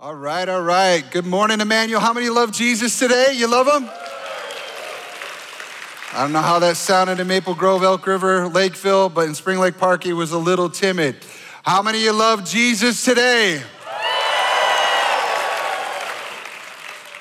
All 0.00 0.14
right, 0.14 0.48
all 0.48 0.62
right. 0.62 1.02
Good 1.10 1.26
morning, 1.26 1.60
Emmanuel. 1.60 2.00
How 2.00 2.12
many 2.12 2.28
love 2.28 2.52
Jesus 2.52 2.96
today? 3.00 3.32
You 3.34 3.48
love 3.48 3.66
him? 3.66 3.90
I 6.12 6.22
don't 6.22 6.30
know 6.30 6.40
how 6.40 6.60
that 6.60 6.76
sounded 6.76 7.18
in 7.18 7.26
Maple 7.26 7.56
Grove, 7.56 7.82
Elk 7.82 8.06
River, 8.06 8.46
Lakeville, 8.46 9.08
but 9.08 9.26
in 9.26 9.34
Spring 9.34 9.58
Lake 9.58 9.76
Park, 9.76 10.04
he 10.04 10.12
was 10.12 10.30
a 10.30 10.38
little 10.38 10.70
timid. 10.70 11.16
How 11.64 11.82
many 11.82 11.98
of 11.98 12.04
you 12.04 12.12
love 12.12 12.44
Jesus 12.44 13.04
today? 13.04 13.60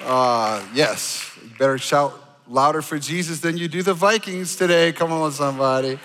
Uh, 0.02 0.64
yes. 0.76 1.36
You 1.44 1.50
better 1.58 1.80
shout 1.80 2.14
louder 2.48 2.84
for 2.84 3.00
Jesus 3.00 3.40
than 3.40 3.58
you 3.58 3.68
do 3.68 3.82
the 3.82 3.96
Vikings 3.96 4.56
today. 4.56 4.94
Come 4.94 5.12
on, 5.12 5.32
somebody. 5.32 5.98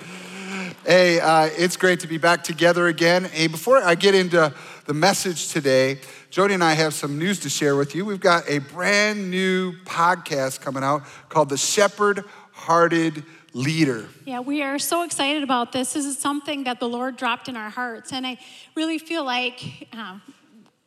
Hey, 0.87 1.21
uh, 1.21 1.51
it's 1.53 1.77
great 1.77 2.01
to 2.01 2.09
be 2.09 2.17
back 2.17 2.43
together 2.43 2.89
again. 2.89 3.25
Hey, 3.25 3.47
before 3.47 3.77
I 3.77 3.95
get 3.95 4.15
into 4.15 4.55
the 4.87 4.95
message 4.95 5.49
today, 5.49 6.01
Jody 6.31 6.55
and 6.55 6.65
I 6.65 6.73
have 6.73 6.93
some 6.93 7.19
news 7.19 7.39
to 7.41 7.49
share 7.49 7.77
with 7.77 7.95
you. 7.95 8.05
We've 8.05 8.21
got 8.21 8.49
a 8.49 8.59
brand 8.59 9.31
new 9.31 9.73
podcast 9.85 10.61
coming 10.61 10.83
out 10.83 11.05
called 11.29 11.51
The 11.51 11.57
Shepherd 11.57 12.25
Hearted 12.53 13.23
Leader. 13.53 14.09
Yeah, 14.25 14.41
we 14.41 14.63
are 14.63 14.79
so 14.79 15.05
excited 15.05 15.45
about 15.45 15.71
this. 15.73 15.93
This 15.93 16.05
is 16.05 16.19
something 16.19 16.65
that 16.65 16.81
the 16.81 16.89
Lord 16.89 17.17
dropped 17.17 17.49
in 17.49 17.57
our 17.57 17.71
hearts. 17.71 18.13
And 18.13 18.27
I 18.27 18.39
really 18.75 18.99
feel 18.99 19.25
like 19.25 19.89
um, 19.93 20.21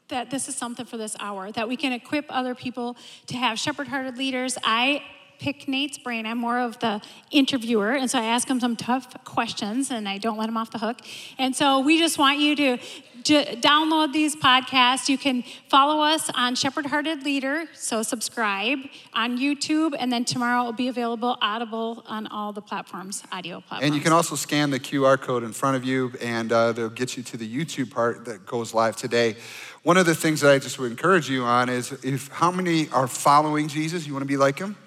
that 0.10 0.30
this 0.30 0.50
is 0.50 0.56
something 0.56 0.86
for 0.86 0.98
this 0.98 1.16
hour, 1.20 1.52
that 1.54 1.70
we 1.70 1.78
can 1.78 1.94
equip 1.94 2.26
other 2.30 2.54
people 2.54 2.98
to 3.28 3.38
have 3.38 3.58
shepherd 3.58 3.88
hearted 3.88 4.18
leaders. 4.18 4.58
I 4.64 5.04
pick 5.40 5.68
Nate's 5.68 5.98
brain. 5.98 6.26
I'm 6.26 6.38
more 6.38 6.60
of 6.60 6.80
the 6.80 7.02
interviewer, 7.32 7.92
and 7.92 8.10
so 8.10 8.20
I 8.20 8.26
ask 8.26 8.48
him 8.48 8.60
some 8.60 8.76
tough 8.76 9.24
questions, 9.26 9.92
and 9.92 10.08
I 10.08 10.18
don't 10.18 10.38
let 10.38 10.50
him 10.50 10.58
off 10.58 10.72
the 10.72 10.80
hook. 10.80 11.00
And 11.38 11.56
so 11.56 11.80
we 11.82 12.00
just 12.00 12.18
want 12.18 12.40
you 12.40 12.56
to, 12.56 12.78
to 13.26 13.44
download 13.56 14.14
these 14.14 14.36
podcasts. 14.36 15.10
You 15.10 15.18
can 15.18 15.44
follow 15.68 16.02
us 16.02 16.30
on 16.36 16.54
Shepherd 16.54 16.86
Hearted 16.86 17.24
Leader, 17.24 17.66
so 17.74 18.04
subscribe 18.04 18.80
on 19.14 19.38
YouTube, 19.40 19.96
and 19.98 20.14
then 20.14 20.26
tomorrow 20.26 20.62
it 20.62 20.66
will 20.66 20.74
be 20.74 20.88
available 20.88 21.36
audible 21.42 22.04
on 22.08 22.28
all 22.28 22.54
the 22.54 22.62
platforms, 22.62 23.24
audio 23.32 23.62
platforms. 23.62 23.84
And 23.84 23.96
you 23.96 24.02
can 24.02 24.14
also 24.14 24.36
scan 24.36 24.70
the 24.70 24.80
QR 24.80 25.20
code 25.20 25.44
in 25.44 25.54
front 25.54 25.76
of 25.76 25.84
you, 25.84 26.14
and 26.22 26.52
uh, 26.52 26.72
they'll 26.72 26.90
get 26.90 27.18
you 27.18 27.24
to 27.24 27.38
the 27.38 27.50
YouTube 27.50 27.90
part 27.90 28.26
that 28.26 28.46
goes 28.46 28.76
live 28.76 28.96
today. 28.96 29.36
One 29.82 29.98
of 29.98 30.06
the 30.06 30.16
things 30.16 30.42
that 30.42 30.52
I 30.52 30.60
just 30.60 30.78
would 30.78 30.92
encourage 30.92 31.28
you 31.28 31.44
on 31.44 31.68
is 31.68 31.94
if 32.04 32.28
how 32.28 32.52
many 32.52 32.90
are 32.90 33.08
following 33.08 33.68
Jesus? 33.68 34.06
You 34.06 34.14
want 34.14 34.24
to 34.24 34.28
be 34.28 34.38
like 34.38 34.60
him? 34.60 34.78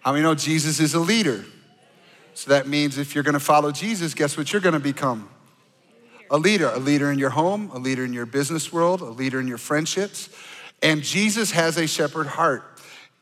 How 0.00 0.12
many 0.12 0.24
know 0.24 0.34
Jesus 0.34 0.80
is 0.80 0.94
a 0.94 1.00
leader? 1.00 1.44
So 2.34 2.50
that 2.50 2.66
means 2.66 2.98
if 2.98 3.14
you're 3.14 3.24
going 3.24 3.34
to 3.34 3.40
follow 3.40 3.70
Jesus, 3.70 4.12
guess 4.12 4.36
what 4.36 4.52
you're 4.52 4.60
going 4.60 4.74
to 4.74 4.80
become? 4.80 5.28
A 6.30 6.38
leader. 6.38 6.68
A 6.68 6.78
leader 6.78 7.10
in 7.10 7.18
your 7.18 7.30
home, 7.30 7.70
a 7.72 7.78
leader 7.78 8.04
in 8.04 8.12
your 8.12 8.26
business 8.26 8.72
world, 8.72 9.00
a 9.00 9.04
leader 9.04 9.40
in 9.40 9.46
your 9.46 9.58
friendships. 9.58 10.28
And 10.82 11.02
Jesus 11.02 11.52
has 11.52 11.76
a 11.76 11.86
shepherd 11.86 12.26
heart. 12.26 12.62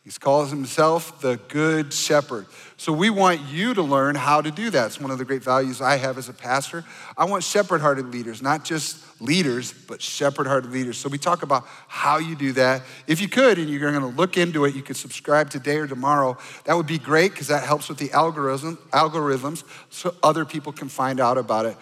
He 0.05 0.11
calls 0.11 0.51
himself 0.51 1.23
the 1.23 1.41
good 1.49 1.91
shepherd. 1.91 2.45
So 2.77 2.93
we 2.93 3.09
want 3.09 3.41
you 3.51 3.73
to 3.73 3.81
learn 3.81 4.17
how 4.17 4.43
to 4.43 4.51
do 4.51 4.69
that. 4.69 4.87
It's 4.89 5.01
one 5.01 5.11
of 5.11 5.17
the 5.17 5.25
great 5.25 5.43
values 5.43 5.81
I 5.81 5.97
have 5.97 6.19
as 6.19 6.29
a 6.29 6.35
pastor. 6.35 6.85
I 7.17 7.25
want 7.25 7.43
shepherd 7.43 7.81
hearted 7.81 8.13
leaders, 8.13 8.43
not 8.43 8.67
just 8.67 8.99
leaders, 9.23 9.73
but 9.73 10.03
shepherd 10.03 10.47
hearted 10.47 10.73
leaders. 10.73 10.99
So 10.99 11.09
we 11.09 11.17
talk 11.17 11.43
about 11.43 11.65
how 11.89 12.19
you 12.19 12.37
do 12.37 12.53
that. 12.53 12.83
If 13.07 13.23
you 13.23 13.29
could, 13.29 13.59
and 13.59 13.71
you're 13.71 13.81
going 13.81 13.99
to 13.99 14.15
look 14.15 14.37
into 14.37 14.67
it, 14.67 14.75
you 14.75 14.83
could 14.83 14.99
subscribe 14.99 15.49
today 15.49 15.79
or 15.79 15.87
tomorrow. 15.87 16.37
That 16.65 16.77
would 16.77 16.87
be 16.87 16.99
great 16.99 17.31
because 17.31 17.47
that 17.47 17.65
helps 17.65 17.89
with 17.89 17.97
the 17.97 18.13
algorithm, 18.13 18.77
algorithms 18.93 19.65
so 19.89 20.15
other 20.23 20.45
people 20.45 20.73
can 20.73 20.91
find 20.91 21.19
out 21.19 21.39
about 21.39 21.65
it. 21.65 21.79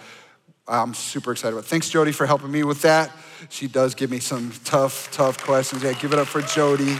I'm 0.72 0.94
super 0.94 1.32
excited 1.32 1.52
about. 1.52 1.66
Thanks, 1.66 1.90
Jody, 1.90 2.12
for 2.12 2.24
helping 2.24 2.50
me 2.50 2.64
with 2.64 2.80
that. 2.80 3.12
She 3.50 3.66
does 3.68 3.94
give 3.94 4.10
me 4.10 4.20
some 4.20 4.50
tough, 4.64 5.12
tough 5.12 5.36
questions. 5.36 5.82
Yeah, 5.82 5.92
give 5.92 6.14
it 6.14 6.18
up 6.18 6.26
for 6.26 6.40
Jody. 6.40 6.94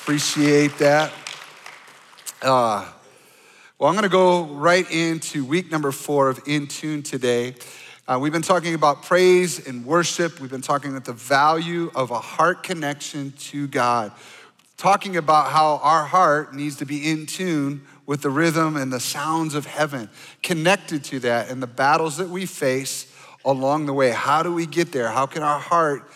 Appreciate 0.00 0.78
that. 0.78 1.12
Uh, 2.40 2.88
well, 3.80 3.88
I'm 3.88 3.96
going 3.96 4.04
to 4.04 4.08
go 4.08 4.44
right 4.44 4.88
into 4.92 5.44
week 5.44 5.72
number 5.72 5.90
four 5.90 6.28
of 6.28 6.40
In 6.46 6.68
Tune 6.68 7.02
today. 7.02 7.56
Uh, 8.06 8.16
we've 8.20 8.32
been 8.32 8.42
talking 8.42 8.74
about 8.74 9.02
praise 9.02 9.66
and 9.66 9.84
worship. 9.84 10.38
We've 10.38 10.48
been 10.48 10.60
talking 10.60 10.92
about 10.92 11.04
the 11.04 11.12
value 11.14 11.90
of 11.96 12.12
a 12.12 12.20
heart 12.20 12.62
connection 12.62 13.32
to 13.38 13.66
God. 13.66 14.12
Talking 14.76 15.16
about 15.16 15.50
how 15.50 15.80
our 15.82 16.04
heart 16.04 16.54
needs 16.54 16.76
to 16.76 16.86
be 16.86 17.10
in 17.10 17.26
tune 17.26 17.84
with 18.08 18.22
the 18.22 18.30
rhythm 18.30 18.74
and 18.74 18.90
the 18.90 18.98
sounds 18.98 19.54
of 19.54 19.66
heaven, 19.66 20.08
connected 20.42 21.04
to 21.04 21.20
that, 21.20 21.50
and 21.50 21.62
the 21.62 21.66
battles 21.66 22.16
that 22.16 22.30
we 22.30 22.46
face 22.46 23.14
along 23.44 23.84
the 23.84 23.92
way. 23.92 24.10
How 24.10 24.42
do 24.42 24.50
we 24.50 24.64
get 24.64 24.92
there? 24.92 25.08
How 25.08 25.26
can 25.26 25.42
our 25.42 25.58
heart 25.58 26.10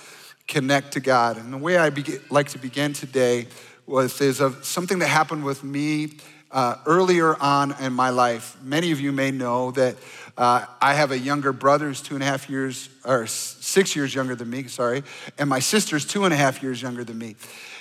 connect 0.48 0.92
to 0.92 1.00
God? 1.00 1.36
And 1.36 1.52
the 1.52 1.58
way 1.58 1.76
I 1.76 1.91
be- 1.91 2.19
like 2.31 2.48
to 2.48 2.58
begin 2.58 2.94
today 2.94 3.47
was 3.86 4.22
is 4.22 4.41
of 4.41 4.64
something 4.64 5.00
that 5.00 5.08
happened 5.08 5.44
with 5.44 5.62
me 5.62 6.12
uh, 6.50 6.76
earlier 6.86 7.36
on 7.42 7.75
in 7.78 7.92
my 7.92 8.08
life. 8.08 8.56
Many 8.62 8.91
of 8.92 8.98
you 8.98 9.12
may 9.12 9.31
know 9.31 9.70
that 9.72 9.97
uh, 10.38 10.64
I 10.81 10.94
have 10.94 11.10
a 11.10 11.19
younger 11.19 11.52
brother 11.52 11.88
who's 11.88 12.00
two 12.00 12.14
and 12.14 12.22
a 12.22 12.26
half 12.26 12.48
years, 12.48 12.88
or 13.04 13.26
six 13.26 13.94
years 13.94 14.14
younger 14.14 14.34
than 14.34 14.48
me, 14.48 14.66
sorry, 14.69 15.02
and 15.38 15.47
my 15.47 15.58
sister's 15.58 16.06
two 16.06 16.25
and 16.25 16.32
a 16.32 16.38
half 16.38 16.62
years 16.62 16.81
younger 16.81 17.04
than 17.04 17.19
me. 17.19 17.36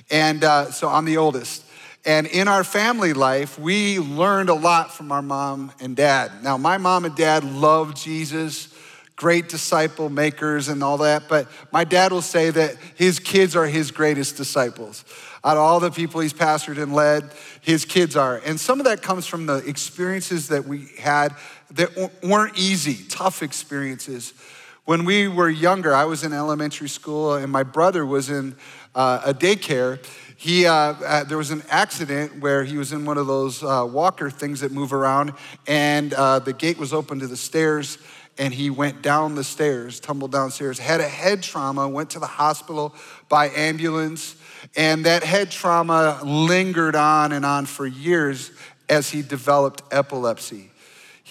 And 0.09 0.43
uh, 0.43 0.69
so 0.71 0.89
I'm 0.89 1.05
the 1.05 1.15
oldest. 1.15 1.63
And 2.03 2.25
in 2.25 2.47
our 2.47 2.63
family 2.63 3.13
life, 3.13 3.59
we 3.59 3.99
learned 3.99 4.49
a 4.49 4.55
lot 4.55 4.91
from 4.93 5.11
our 5.11 5.21
mom 5.21 5.71
and 5.79 5.95
dad. 5.95 6.31
Now, 6.43 6.57
my 6.57 6.77
mom 6.77 7.05
and 7.05 7.15
dad 7.15 7.43
loved 7.43 7.95
Jesus, 7.95 8.73
great 9.15 9.49
disciple 9.49 10.09
makers 10.09 10.67
and 10.67 10.83
all 10.83 10.97
that, 10.97 11.29
but 11.29 11.47
my 11.71 11.83
dad 11.83 12.11
will 12.11 12.23
say 12.23 12.49
that 12.49 12.75
his 12.95 13.19
kids 13.19 13.55
are 13.55 13.67
his 13.67 13.91
greatest 13.91 14.35
disciples. 14.35 15.05
Out 15.43 15.57
of 15.57 15.63
all 15.63 15.79
the 15.79 15.91
people 15.91 16.21
he's 16.21 16.33
pastored 16.33 16.81
and 16.81 16.93
led, 16.93 17.31
his 17.61 17.85
kids 17.85 18.15
are. 18.15 18.41
And 18.45 18.59
some 18.59 18.79
of 18.79 18.85
that 18.85 19.03
comes 19.03 19.27
from 19.27 19.45
the 19.45 19.57
experiences 19.57 20.47
that 20.47 20.65
we 20.65 20.87
had 20.99 21.35
that 21.71 21.95
weren't 22.23 22.57
easy, 22.57 23.05
tough 23.09 23.43
experiences. 23.43 24.33
When 24.85 25.05
we 25.05 25.27
were 25.27 25.49
younger, 25.49 25.93
I 25.93 26.05
was 26.05 26.23
in 26.23 26.33
elementary 26.33 26.89
school 26.89 27.35
and 27.35 27.51
my 27.51 27.63
brother 27.63 28.05
was 28.05 28.29
in 28.29 28.55
uh, 28.95 29.21
a 29.25 29.33
daycare. 29.33 30.03
He, 30.41 30.65
uh, 30.65 30.73
uh, 30.73 31.23
there 31.25 31.37
was 31.37 31.51
an 31.51 31.61
accident 31.69 32.39
where 32.39 32.63
he 32.63 32.75
was 32.75 32.93
in 32.93 33.05
one 33.05 33.19
of 33.19 33.27
those 33.27 33.61
uh, 33.61 33.87
walker 33.87 34.31
things 34.31 34.61
that 34.61 34.71
move 34.71 34.91
around, 34.91 35.33
and 35.67 36.11
uh, 36.15 36.39
the 36.39 36.51
gate 36.51 36.79
was 36.79 36.93
open 36.93 37.19
to 37.19 37.27
the 37.27 37.37
stairs, 37.37 37.99
and 38.39 38.51
he 38.51 38.71
went 38.71 39.03
down 39.03 39.35
the 39.35 39.43
stairs, 39.43 39.99
tumbled 39.99 40.31
downstairs, 40.31 40.79
had 40.79 40.99
a 40.99 41.07
head 41.07 41.43
trauma, 41.43 41.87
went 41.87 42.09
to 42.09 42.19
the 42.19 42.25
hospital 42.25 42.95
by 43.29 43.49
ambulance. 43.49 44.35
And 44.75 45.05
that 45.05 45.23
head 45.23 45.51
trauma 45.51 46.19
lingered 46.23 46.95
on 46.95 47.33
and 47.33 47.45
on 47.45 47.67
for 47.67 47.85
years 47.85 48.49
as 48.89 49.11
he 49.11 49.21
developed 49.21 49.83
epilepsy. 49.91 50.70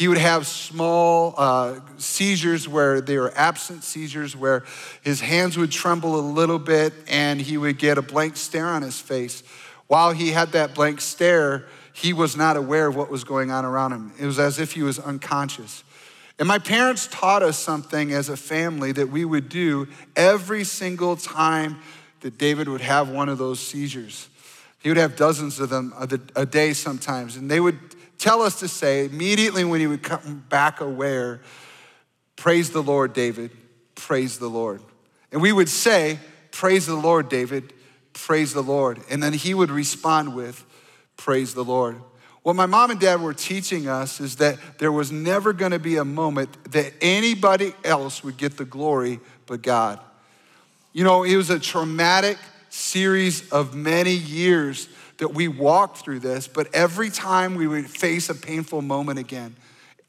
He 0.01 0.09
would 0.09 0.17
have 0.17 0.47
small 0.47 1.35
uh, 1.37 1.79
seizures 1.99 2.67
where 2.67 3.03
they 3.03 3.19
were 3.19 3.35
absent 3.37 3.85
seizures, 3.85 4.35
where 4.35 4.65
his 5.03 5.21
hands 5.21 5.59
would 5.59 5.71
tremble 5.71 6.19
a 6.19 6.25
little 6.25 6.59
bit 6.59 6.95
and 7.07 7.39
he 7.39 7.59
would 7.59 7.77
get 7.77 7.99
a 7.99 8.03
blank 8.03 8.39
stare 8.39 8.69
on 8.69 8.81
his 8.81 8.99
face. 8.99 9.43
While 9.89 10.13
he 10.13 10.31
had 10.31 10.53
that 10.53 10.75
blank 10.75 11.03
stare, 11.03 11.67
he 11.93 12.15
was 12.15 12.35
not 12.35 12.57
aware 12.57 12.87
of 12.87 12.97
what 12.97 13.11
was 13.11 13.25
going 13.25 13.51
on 13.51 13.67
around 13.67 13.93
him. 13.93 14.13
It 14.19 14.25
was 14.25 14.39
as 14.39 14.59
if 14.59 14.73
he 14.73 14.81
was 14.81 14.99
unconscious. 14.99 15.85
And 16.39 16.49
my 16.49 16.59
parents 16.59 17.07
taught 17.07 17.43
us 17.43 17.59
something 17.59 18.11
as 18.11 18.31
a 18.31 18.39
family 18.39 18.93
that 18.93 19.11
we 19.11 19.27
would 19.27 19.51
do 19.51 19.87
every 20.17 20.65
single 20.65 21.15
time 21.15 21.77
that 22.21 22.39
David 22.39 22.71
would 22.71 22.81
have 22.81 23.11
one 23.11 23.29
of 23.29 23.37
those 23.37 23.61
seizures. 23.61 24.31
He 24.79 24.89
would 24.89 24.97
have 24.97 25.15
dozens 25.15 25.61
of 25.61 25.69
them 25.69 25.93
a 26.35 26.47
day 26.47 26.73
sometimes. 26.73 27.37
And 27.37 27.51
they 27.51 27.61
would 27.61 27.79
tell 28.21 28.43
us 28.43 28.61
to 28.61 28.69
say 28.69 29.07
immediately 29.07 29.65
when 29.65 29.81
he 29.81 29.87
would 29.87 30.03
come 30.03 30.45
back 30.49 30.81
aware, 30.81 31.41
Praise 32.37 32.71
the 32.71 32.83
Lord, 32.83 33.13
David, 33.13 33.51
praise 33.95 34.39
the 34.39 34.49
Lord. 34.49 34.81
And 35.33 35.43
we 35.43 35.53
would 35.53 35.69
say, 35.69 36.19
Praise 36.53 36.87
the 36.87 36.95
Lord, 36.95 37.29
David, 37.29 37.73
praise 38.13 38.55
the 38.55 38.63
Lord. 38.63 39.01
And 39.11 39.23
then 39.23 39.33
he 39.33 39.53
would 39.53 39.71
respond 39.71 40.35
with, 40.35 40.65
Praise 41.17 41.55
the 41.55 41.65
Lord. 41.65 42.01
What 42.43 42.57
my 42.57 42.65
mom 42.65 42.91
and 42.91 42.99
dad 43.01 43.21
were 43.21 43.35
teaching 43.35 43.89
us 43.89 44.21
is 44.21 44.37
that 44.37 44.59
there 44.79 44.93
was 44.93 45.13
never 45.13 45.53
going 45.53 45.73
to 45.73 45.79
be 45.79 45.97
a 45.97 46.05
moment 46.05 46.73
that 46.73 46.95
anybody 47.03 47.75
else 47.85 48.25
would 48.25 48.39
get 48.39 48.57
the 48.57 48.65
glory 48.65 49.21
but 49.45 49.61
God. 49.61 50.01
You 50.95 51.05
know, 51.05 51.23
it 51.23 51.37
was 51.37 51.51
a 51.51 51.59
traumatic 51.59 52.39
series 52.71 53.51
of 53.51 53.75
many 53.75 54.15
years 54.15 54.89
that 55.21 55.33
we 55.33 55.49
walked 55.49 55.99
through 55.99 56.19
this, 56.19 56.49
but 56.49 56.67
every 56.75 57.11
time 57.11 57.55
we 57.55 57.67
would 57.67 57.89
face 57.89 58.29
a 58.29 58.35
painful 58.35 58.83
moment 58.83 59.19
again, 59.19 59.55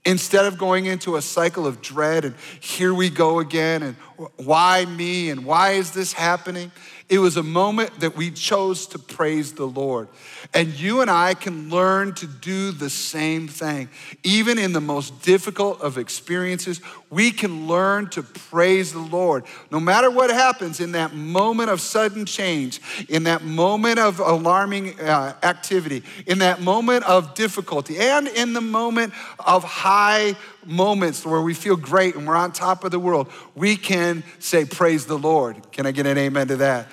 instead 0.05 0.45
of 0.45 0.57
going 0.57 0.85
into 0.85 1.15
a 1.15 1.21
cycle 1.21 1.67
of 1.67 1.81
dread 1.81 2.25
and 2.25 2.35
here 2.59 2.93
we 2.93 3.09
go 3.09 3.39
again, 3.39 3.83
and, 3.83 3.95
why 4.37 4.85
me 4.85 5.29
and 5.29 5.45
why 5.45 5.71
is 5.71 5.91
this 5.91 6.13
happening? 6.13 6.71
It 7.11 7.19
was 7.19 7.35
a 7.35 7.43
moment 7.43 7.99
that 7.99 8.15
we 8.15 8.31
chose 8.31 8.87
to 8.87 8.99
praise 8.99 9.51
the 9.51 9.65
Lord. 9.65 10.07
And 10.53 10.69
you 10.69 11.01
and 11.01 11.11
I 11.11 11.33
can 11.33 11.69
learn 11.69 12.13
to 12.15 12.25
do 12.25 12.71
the 12.71 12.89
same 12.89 13.49
thing. 13.49 13.89
Even 14.23 14.57
in 14.57 14.71
the 14.71 14.79
most 14.79 15.21
difficult 15.21 15.81
of 15.81 15.97
experiences, 15.97 16.79
we 17.09 17.31
can 17.31 17.67
learn 17.67 18.09
to 18.11 18.23
praise 18.23 18.93
the 18.93 18.99
Lord. 18.99 19.43
No 19.71 19.79
matter 19.81 20.09
what 20.09 20.29
happens 20.29 20.79
in 20.79 20.93
that 20.93 21.13
moment 21.13 21.69
of 21.69 21.81
sudden 21.81 22.25
change, 22.25 22.79
in 23.09 23.23
that 23.23 23.43
moment 23.43 23.99
of 23.99 24.19
alarming 24.19 24.97
uh, 25.01 25.35
activity, 25.43 26.03
in 26.27 26.39
that 26.39 26.61
moment 26.61 27.03
of 27.03 27.33
difficulty, 27.33 27.99
and 27.99 28.29
in 28.29 28.53
the 28.53 28.61
moment 28.61 29.11
of 29.45 29.65
high 29.65 30.37
moments 30.65 31.25
where 31.25 31.41
we 31.41 31.53
feel 31.53 31.75
great 31.75 32.15
and 32.15 32.27
we're 32.27 32.35
on 32.35 32.51
top 32.51 32.83
of 32.83 32.91
the 32.91 32.99
world, 32.99 33.31
we 33.55 33.75
can 33.75 34.23
say, 34.39 34.65
Praise 34.65 35.05
the 35.05 35.17
Lord. 35.17 35.71
Can 35.71 35.85
I 35.85 35.91
get 35.91 36.05
an 36.05 36.17
amen 36.17 36.47
to 36.49 36.57
that? 36.57 36.87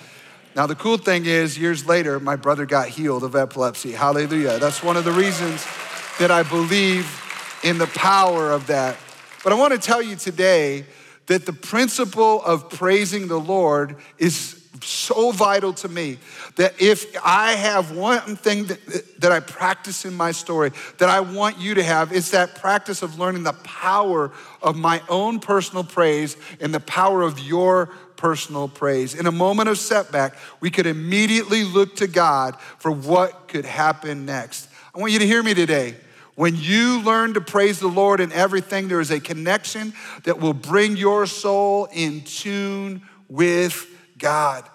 Now, 0.56 0.66
the 0.66 0.74
cool 0.74 0.98
thing 0.98 1.26
is, 1.26 1.58
years 1.58 1.86
later, 1.86 2.18
my 2.18 2.34
brother 2.34 2.66
got 2.66 2.88
healed 2.88 3.22
of 3.22 3.36
epilepsy. 3.36 3.92
Hallelujah. 3.92 4.58
That's 4.58 4.82
one 4.82 4.96
of 4.96 5.04
the 5.04 5.12
reasons 5.12 5.64
that 6.18 6.30
I 6.30 6.42
believe 6.42 7.08
in 7.62 7.78
the 7.78 7.86
power 7.86 8.50
of 8.50 8.66
that. 8.66 8.96
But 9.44 9.52
I 9.52 9.56
want 9.56 9.72
to 9.74 9.78
tell 9.78 10.02
you 10.02 10.16
today 10.16 10.84
that 11.26 11.46
the 11.46 11.52
principle 11.52 12.42
of 12.42 12.70
praising 12.70 13.28
the 13.28 13.38
Lord 13.38 13.96
is 14.18 14.57
so 14.82 15.30
vital 15.30 15.72
to 15.74 15.88
me 15.88 16.18
that 16.56 16.80
if 16.80 17.16
I 17.24 17.52
have 17.52 17.96
one 17.96 18.36
thing 18.36 18.64
that, 18.66 19.20
that 19.20 19.32
I 19.32 19.40
practice 19.40 20.04
in 20.04 20.14
my 20.14 20.32
story 20.32 20.72
that 20.98 21.08
I 21.08 21.20
want 21.20 21.58
you 21.58 21.74
to 21.74 21.82
have, 21.82 22.12
it's 22.12 22.30
that 22.30 22.56
practice 22.56 23.02
of 23.02 23.18
learning 23.18 23.42
the 23.42 23.52
power 23.52 24.32
of 24.62 24.76
my 24.76 25.02
own 25.08 25.40
personal 25.40 25.84
praise 25.84 26.36
and 26.60 26.74
the 26.74 26.80
power 26.80 27.22
of 27.22 27.38
your 27.38 27.86
personal 28.16 28.68
praise. 28.68 29.14
In 29.14 29.26
a 29.26 29.32
moment 29.32 29.68
of 29.68 29.78
setback, 29.78 30.34
we 30.60 30.70
could 30.70 30.86
immediately 30.86 31.64
look 31.64 31.96
to 31.96 32.06
God 32.06 32.60
for 32.78 32.90
what 32.90 33.48
could 33.48 33.64
happen 33.64 34.26
next. 34.26 34.68
I 34.94 34.98
want 34.98 35.12
you 35.12 35.20
to 35.20 35.26
hear 35.26 35.42
me 35.42 35.54
today. 35.54 35.94
When 36.34 36.54
you 36.54 37.02
learn 37.02 37.34
to 37.34 37.40
praise 37.40 37.80
the 37.80 37.88
Lord 37.88 38.20
in 38.20 38.30
everything, 38.32 38.86
there 38.86 39.00
is 39.00 39.10
a 39.10 39.18
connection 39.18 39.92
that 40.22 40.40
will 40.40 40.54
bring 40.54 40.96
your 40.96 41.26
soul 41.26 41.88
in 41.92 42.20
tune 42.20 43.02
with 43.28 43.86
God. 44.18 44.68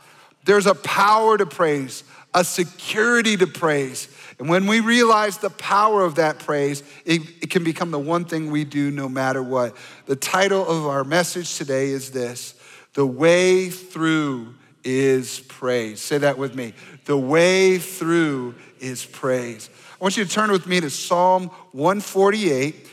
There's 0.45 0.65
a 0.65 0.75
power 0.75 1.37
to 1.37 1.45
praise, 1.45 2.03
a 2.33 2.43
security 2.43 3.37
to 3.37 3.47
praise. 3.47 4.07
And 4.39 4.49
when 4.49 4.67
we 4.67 4.79
realize 4.79 5.37
the 5.37 5.49
power 5.49 6.03
of 6.03 6.15
that 6.15 6.39
praise, 6.39 6.83
it, 7.05 7.21
it, 7.41 7.49
can 7.49 7.63
become 7.63 7.91
the 7.91 7.99
one 7.99 8.25
thing 8.25 8.51
we 8.51 8.65
do 8.65 8.91
no 8.91 9.07
matter 9.07 9.41
what. 9.41 9.75
The 10.05 10.15
title 10.15 10.67
of 10.67 10.85
our 10.85 11.03
message 11.03 11.57
today 11.57 11.89
is 11.89 12.11
this 12.11 12.55
The 12.93 13.05
Way 13.05 13.69
Through 13.69 14.55
is 14.83 15.39
Praise. 15.41 16.01
Say 16.01 16.17
that 16.17 16.37
with 16.37 16.55
me. 16.55 16.73
The 17.05 17.17
way 17.17 17.77
through 17.77 18.55
is 18.79 19.05
praise. 19.05 19.69
I 19.93 20.03
want 20.03 20.17
you 20.17 20.25
to 20.25 20.29
turn 20.29 20.51
with 20.51 20.67
me 20.67 20.81
to 20.81 20.89
Psalm 20.89 21.47
148. 21.71 22.89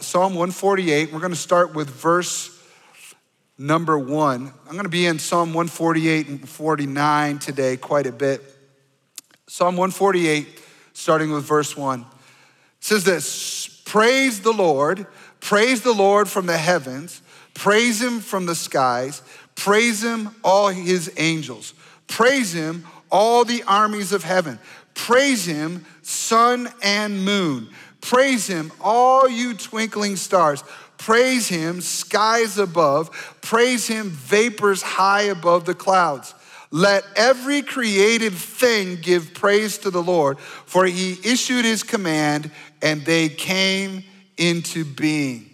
Psalm 0.00 0.34
148. 0.34 1.12
We're 1.12 1.20
going 1.20 1.30
to 1.30 1.36
start 1.36 1.74
with 1.74 1.90
verse 1.90 2.57
number 3.58 3.98
one. 3.98 4.52
I'm 4.66 4.72
going 4.72 4.84
to 4.84 4.88
be 4.88 5.06
in 5.06 5.18
Psalm 5.18 5.48
148 5.48 6.28
and 6.28 6.48
49 6.48 7.38
today 7.40 7.76
quite 7.76 8.06
a 8.06 8.12
bit. 8.12 8.42
Psalm 9.48 9.76
148, 9.76 10.46
starting 10.92 11.32
with 11.32 11.44
verse 11.44 11.76
one, 11.76 12.06
says 12.80 13.04
this 13.04 13.82
Praise 13.84 14.40
the 14.40 14.52
Lord, 14.52 15.06
praise 15.40 15.82
the 15.82 15.92
Lord 15.92 16.28
from 16.28 16.46
the 16.46 16.58
heavens, 16.58 17.22
praise 17.54 18.00
him 18.00 18.20
from 18.20 18.46
the 18.46 18.54
skies, 18.54 19.22
praise 19.56 20.04
him, 20.04 20.34
all 20.44 20.68
his 20.68 21.12
angels, 21.16 21.74
praise 22.06 22.52
him, 22.52 22.84
all 23.10 23.44
the 23.44 23.62
armies 23.64 24.12
of 24.12 24.22
heaven, 24.22 24.58
praise 24.94 25.46
him, 25.46 25.86
sun 26.02 26.68
and 26.82 27.24
moon, 27.24 27.70
praise 28.02 28.46
him, 28.46 28.70
all 28.80 29.28
you 29.28 29.54
twinkling 29.54 30.16
stars. 30.16 30.62
Praise 30.98 31.48
him, 31.48 31.80
skies 31.80 32.58
above. 32.58 33.38
Praise 33.40 33.86
him, 33.86 34.10
vapors 34.10 34.82
high 34.82 35.22
above 35.22 35.64
the 35.64 35.74
clouds. 35.74 36.34
Let 36.70 37.04
every 37.16 37.62
created 37.62 38.34
thing 38.34 38.98
give 39.00 39.32
praise 39.32 39.78
to 39.78 39.90
the 39.90 40.02
Lord, 40.02 40.38
for 40.38 40.84
he 40.84 41.12
issued 41.24 41.64
his 41.64 41.82
command 41.82 42.50
and 42.82 43.04
they 43.04 43.28
came 43.28 44.04
into 44.36 44.84
being. 44.84 45.48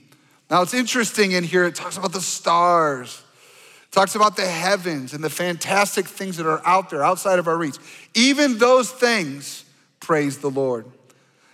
Now 0.50 0.62
it's 0.62 0.74
interesting 0.74 1.32
in 1.32 1.44
here, 1.44 1.66
it 1.66 1.74
talks 1.74 1.96
about 1.96 2.12
the 2.12 2.20
stars, 2.20 3.22
it 3.84 3.92
talks 3.92 4.16
about 4.16 4.36
the 4.36 4.46
heavens 4.46 5.14
and 5.14 5.22
the 5.22 5.30
fantastic 5.30 6.06
things 6.06 6.36
that 6.38 6.46
are 6.46 6.62
out 6.66 6.90
there, 6.90 7.04
outside 7.04 7.38
of 7.38 7.46
our 7.46 7.56
reach. 7.56 7.76
Even 8.14 8.58
those 8.58 8.90
things 8.90 9.64
praise 10.00 10.38
the 10.38 10.50
Lord. 10.50 10.84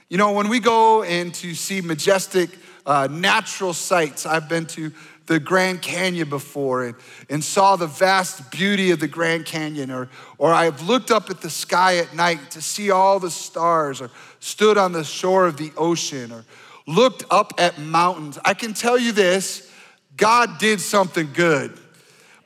You 0.09 0.17
know, 0.17 0.33
when 0.33 0.49
we 0.49 0.59
go 0.59 1.05
in 1.05 1.33
to 1.33 1.55
see 1.55 1.81
majestic 1.81 2.51
uh, 2.87 3.09
natural 3.11 3.73
sights. 3.73 4.27
I've 4.27 4.49
been 4.49 4.67
to 4.67 4.93
the 5.27 5.39
Grand 5.39 5.81
Canyon 5.81 6.29
before 6.29 6.87
and, 6.87 6.97
and 7.29 7.45
saw 7.45 7.77
the 7.77 7.87
vast 7.87 8.51
beauty 8.51 8.91
of 8.91 8.99
the 8.99 9.07
Grand 9.07 9.47
Canyon, 9.47 9.91
or, 9.91 10.09
or 10.39 10.53
I've 10.53 10.83
looked 10.83 11.11
up 11.11 11.31
at 11.31 11.41
the 11.41 11.51
sky 11.51 11.99
at 11.99 12.15
night 12.17 12.51
to 12.53 12.61
see 12.61 12.91
all 12.91 13.21
the 13.21 13.31
stars, 13.31 14.01
or 14.01 14.11
stood 14.41 14.77
on 14.77 14.93
the 14.93 15.05
shore 15.05 15.47
of 15.47 15.57
the 15.57 15.71
ocean, 15.77 16.33
or 16.33 16.45
looked 16.87 17.25
up 17.31 17.53
at 17.59 17.79
mountains. 17.79 18.39
I 18.45 18.55
can 18.55 18.75
tell 18.75 18.99
you 18.99 19.13
this 19.13 19.71
God 20.17 20.59
did 20.59 20.81
something 20.81 21.31
good. 21.33 21.79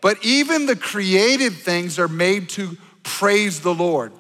But 0.01 0.23
even 0.23 0.67
the 0.67 0.77
created 0.77 1.55
things 1.55 1.99
are 1.99 2.09
made 2.09 2.51
to 2.51 2.77
praise 3.03 3.61
the 3.61 3.75
Lord. 3.75 4.13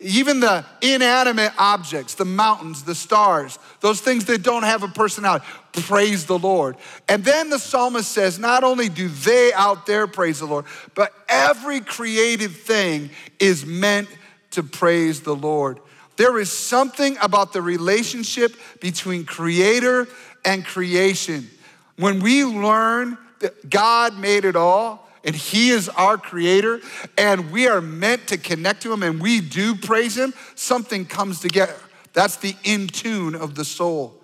Even 0.00 0.38
the 0.38 0.64
inanimate 0.80 1.52
objects, 1.58 2.14
the 2.14 2.24
mountains, 2.24 2.84
the 2.84 2.94
stars, 2.94 3.58
those 3.80 4.00
things 4.00 4.26
that 4.26 4.44
don't 4.44 4.62
have 4.62 4.84
a 4.84 4.88
personality, 4.88 5.44
praise 5.72 6.24
the 6.26 6.38
Lord. 6.38 6.76
And 7.08 7.24
then 7.24 7.50
the 7.50 7.58
psalmist 7.58 8.10
says, 8.12 8.38
not 8.38 8.62
only 8.62 8.88
do 8.88 9.08
they 9.08 9.52
out 9.52 9.86
there 9.86 10.06
praise 10.06 10.38
the 10.38 10.46
Lord, 10.46 10.66
but 10.94 11.12
every 11.28 11.80
created 11.80 12.52
thing 12.52 13.10
is 13.40 13.66
meant 13.66 14.08
to 14.52 14.62
praise 14.62 15.22
the 15.22 15.34
Lord. 15.34 15.80
There 16.16 16.38
is 16.38 16.52
something 16.52 17.16
about 17.20 17.52
the 17.52 17.62
relationship 17.62 18.54
between 18.80 19.24
creator 19.24 20.06
and 20.44 20.64
creation. 20.64 21.50
When 21.96 22.20
we 22.20 22.44
learn 22.44 23.18
that 23.40 23.68
God 23.68 24.16
made 24.16 24.44
it 24.44 24.54
all, 24.54 25.07
and 25.24 25.34
He 25.34 25.70
is 25.70 25.88
our 25.90 26.16
creator, 26.16 26.80
and 27.16 27.50
we 27.50 27.68
are 27.68 27.80
meant 27.80 28.28
to 28.28 28.38
connect 28.38 28.82
to 28.82 28.92
Him, 28.92 29.02
and 29.02 29.20
we 29.20 29.40
do 29.40 29.74
praise 29.74 30.16
Him, 30.16 30.34
something 30.54 31.04
comes 31.04 31.40
together. 31.40 31.76
That's 32.12 32.36
the 32.36 32.54
in 32.64 32.88
tune 32.88 33.34
of 33.34 33.54
the 33.54 33.64
soul. 33.64 34.18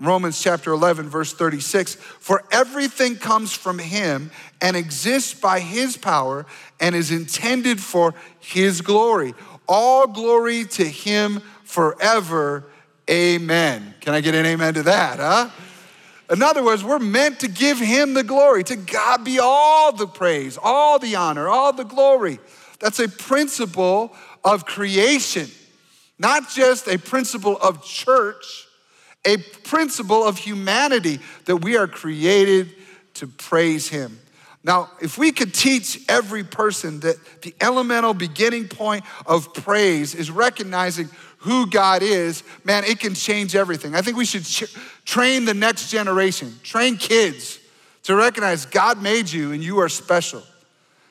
Romans 0.00 0.42
chapter 0.42 0.72
11, 0.72 1.10
verse 1.10 1.32
36 1.34 1.94
For 1.94 2.42
everything 2.50 3.16
comes 3.16 3.52
from 3.52 3.78
Him 3.78 4.30
and 4.60 4.76
exists 4.76 5.38
by 5.38 5.60
His 5.60 5.96
power 5.96 6.46
and 6.80 6.94
is 6.94 7.10
intended 7.10 7.80
for 7.80 8.14
His 8.40 8.80
glory. 8.80 9.34
All 9.68 10.06
glory 10.06 10.64
to 10.64 10.84
Him 10.84 11.42
forever. 11.64 12.64
Amen. 13.10 13.94
Can 14.00 14.14
I 14.14 14.20
get 14.20 14.34
an 14.34 14.46
amen 14.46 14.74
to 14.74 14.82
that, 14.84 15.18
huh? 15.18 15.50
In 16.30 16.42
other 16.42 16.64
words, 16.64 16.84
we're 16.84 17.00
meant 17.00 17.40
to 17.40 17.48
give 17.48 17.78
him 17.78 18.14
the 18.14 18.22
glory. 18.22 18.62
To 18.64 18.76
God 18.76 19.24
be 19.24 19.40
all 19.40 19.92
the 19.92 20.06
praise, 20.06 20.56
all 20.62 20.98
the 20.98 21.16
honor, 21.16 21.48
all 21.48 21.72
the 21.72 21.84
glory. 21.84 22.38
That's 22.78 23.00
a 23.00 23.08
principle 23.08 24.14
of 24.44 24.64
creation, 24.64 25.48
not 26.18 26.48
just 26.48 26.86
a 26.86 26.98
principle 26.98 27.56
of 27.58 27.84
church, 27.84 28.66
a 29.24 29.38
principle 29.38 30.24
of 30.24 30.38
humanity 30.38 31.18
that 31.46 31.56
we 31.56 31.76
are 31.76 31.88
created 31.88 32.70
to 33.14 33.26
praise 33.26 33.88
him. 33.88 34.18
Now, 34.62 34.90
if 35.00 35.16
we 35.16 35.32
could 35.32 35.54
teach 35.54 36.00
every 36.08 36.44
person 36.44 37.00
that 37.00 37.16
the 37.42 37.54
elemental 37.60 38.14
beginning 38.14 38.68
point 38.68 39.04
of 39.26 39.54
praise 39.54 40.14
is 40.14 40.30
recognizing 40.30 41.08
who 41.40 41.66
God 41.66 42.02
is, 42.02 42.42
man, 42.64 42.84
it 42.84 43.00
can 43.00 43.14
change 43.14 43.56
everything. 43.56 43.94
I 43.94 44.02
think 44.02 44.16
we 44.16 44.26
should 44.26 44.44
ch- 44.44 44.74
train 45.04 45.46
the 45.46 45.54
next 45.54 45.90
generation, 45.90 46.54
train 46.62 46.96
kids 46.96 47.58
to 48.04 48.14
recognize 48.14 48.66
God 48.66 49.02
made 49.02 49.30
you 49.30 49.52
and 49.52 49.62
you 49.62 49.78
are 49.78 49.88
special. 49.88 50.42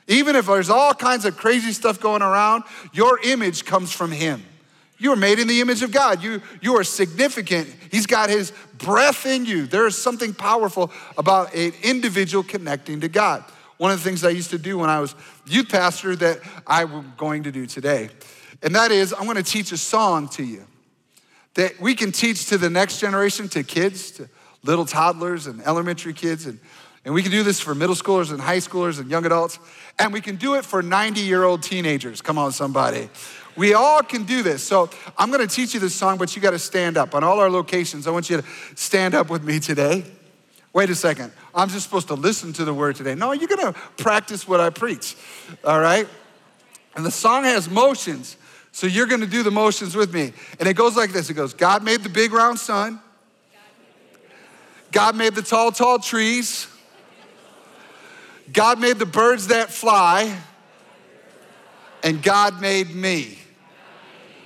Even 0.08 0.36
if 0.36 0.46
there's 0.46 0.70
all 0.70 0.94
kinds 0.94 1.26
of 1.26 1.36
crazy 1.36 1.72
stuff 1.72 2.00
going 2.00 2.22
around, 2.22 2.64
your 2.94 3.20
image 3.24 3.66
comes 3.66 3.92
from 3.92 4.12
Him. 4.12 4.44
You 5.00 5.14
are 5.14 5.16
made 5.16 5.40
in 5.40 5.48
the 5.48 5.62
image 5.62 5.82
of 5.82 5.92
God. 5.92 6.22
You, 6.22 6.42
you 6.62 6.76
are 6.78 6.84
significant. 6.84 7.74
He's 7.90 8.06
got 8.06 8.30
His 8.30 8.52
breath 8.78 9.26
in 9.26 9.46
you. 9.46 9.66
There 9.66 9.88
is 9.88 9.98
something 9.98 10.34
powerful 10.34 10.92
about 11.18 11.56
an 11.56 11.74
individual 11.84 12.44
connecting 12.44 13.02
to 13.02 13.08
God. 13.08 13.44
One 13.78 13.92
of 13.92 13.98
the 13.98 14.04
things 14.04 14.24
I 14.24 14.30
used 14.30 14.50
to 14.50 14.58
do 14.58 14.78
when 14.78 14.90
I 14.90 15.00
was 15.00 15.16
youth 15.48 15.70
pastor 15.70 16.16
that 16.18 16.40
I'm 16.68 17.14
going 17.18 17.44
to 17.44 17.52
do 17.52 17.66
today 17.66 18.10
and 18.62 18.76
that 18.76 18.92
is, 18.92 19.14
I'm 19.14 19.26
gonna 19.26 19.44
teach 19.44 19.72
a 19.72 19.78
song 19.78 20.28
to 20.30 20.44
you 20.44 20.66
that 21.56 21.80
we 21.80 21.96
can 21.96 22.12
teach 22.12 22.48
to 22.48 22.58
the 22.58 22.70
next 22.70 23.00
generation, 23.00 23.50
to 23.50 23.64
kids, 23.64 24.12
to 24.12 24.30
little 24.64 24.86
toddlers 24.86 25.48
and 25.48 25.62
elementary 25.62 26.14
kids. 26.14 26.46
And 26.46 26.60
And 27.06 27.14
we 27.14 27.24
can 27.24 27.32
do 27.32 27.44
this 27.44 27.60
for 27.60 27.74
middle 27.74 27.96
schoolers 27.96 28.32
and 28.32 28.42
high 28.42 28.58
schoolers 28.58 29.00
and 29.00 29.10
young 29.10 29.26
adults. 29.26 29.58
And 29.98 30.14
we 30.14 30.22
can 30.22 30.36
do 30.36 30.56
it 30.56 30.66
for 30.66 30.82
90 30.82 31.22
year 31.22 31.44
old 31.44 31.64
teenagers. 31.64 32.22
Come 32.22 32.38
on, 32.38 32.52
somebody. 32.52 33.10
We 33.56 33.74
all 33.74 34.02
can 34.02 34.24
do 34.24 34.44
this. 34.44 34.64
So 34.64 34.90
I'm 35.18 35.32
gonna 35.32 35.48
teach 35.48 35.74
you 35.74 35.80
this 35.80 35.96
song, 35.96 36.18
but 36.18 36.36
you 36.36 36.42
gotta 36.42 36.60
stand 36.60 36.98
up. 36.98 37.16
On 37.16 37.24
all 37.24 37.40
our 37.40 37.50
locations, 37.50 38.06
I 38.06 38.12
want 38.12 38.30
you 38.30 38.38
to 38.42 38.48
stand 38.76 39.16
up 39.16 39.30
with 39.30 39.44
me 39.44 39.60
today. 39.60 40.04
Wait 40.72 40.90
a 40.90 40.96
second. 40.96 41.32
I'm 41.56 41.68
just 41.70 41.84
supposed 41.84 42.08
to 42.10 42.14
listen 42.14 42.54
to 42.54 42.66
the 42.66 42.74
word 42.74 42.96
today. 42.96 43.16
No, 43.16 43.32
you're 43.32 43.48
gonna 43.48 43.74
practice 43.98 44.48
what 44.48 44.60
I 44.60 44.70
preach, 44.70 45.16
all 45.64 45.80
right? 45.80 46.08
And 46.96 47.06
the 47.06 47.12
song 47.12 47.44
has 47.44 47.70
motions. 47.70 48.38
So 48.80 48.88
you're 48.88 49.08
gonna 49.08 49.26
do 49.26 49.44
the 49.44 49.52
motions 49.52 49.94
with 49.94 50.14
me. 50.14 50.32
And 50.58 50.70
it 50.70 50.74
goes 50.74 50.96
like 50.96 51.12
this 51.12 51.30
it 51.30 51.34
goes, 51.34 51.54
God 51.54 51.84
made 51.84 52.02
the 52.02 52.08
big 52.08 52.32
round 52.32 52.58
sun, 52.60 53.02
God 54.94 55.18
made 55.18 55.36
the 55.36 55.42
tall, 55.42 55.74
tall 55.74 56.00
trees, 56.00 56.66
God 58.54 58.80
made 58.80 58.98
the 58.98 59.06
birds 59.06 59.48
that 59.48 59.70
fly, 59.70 60.34
and 62.04 62.24
God 62.24 62.62
made 62.62 62.96
me. 62.96 63.40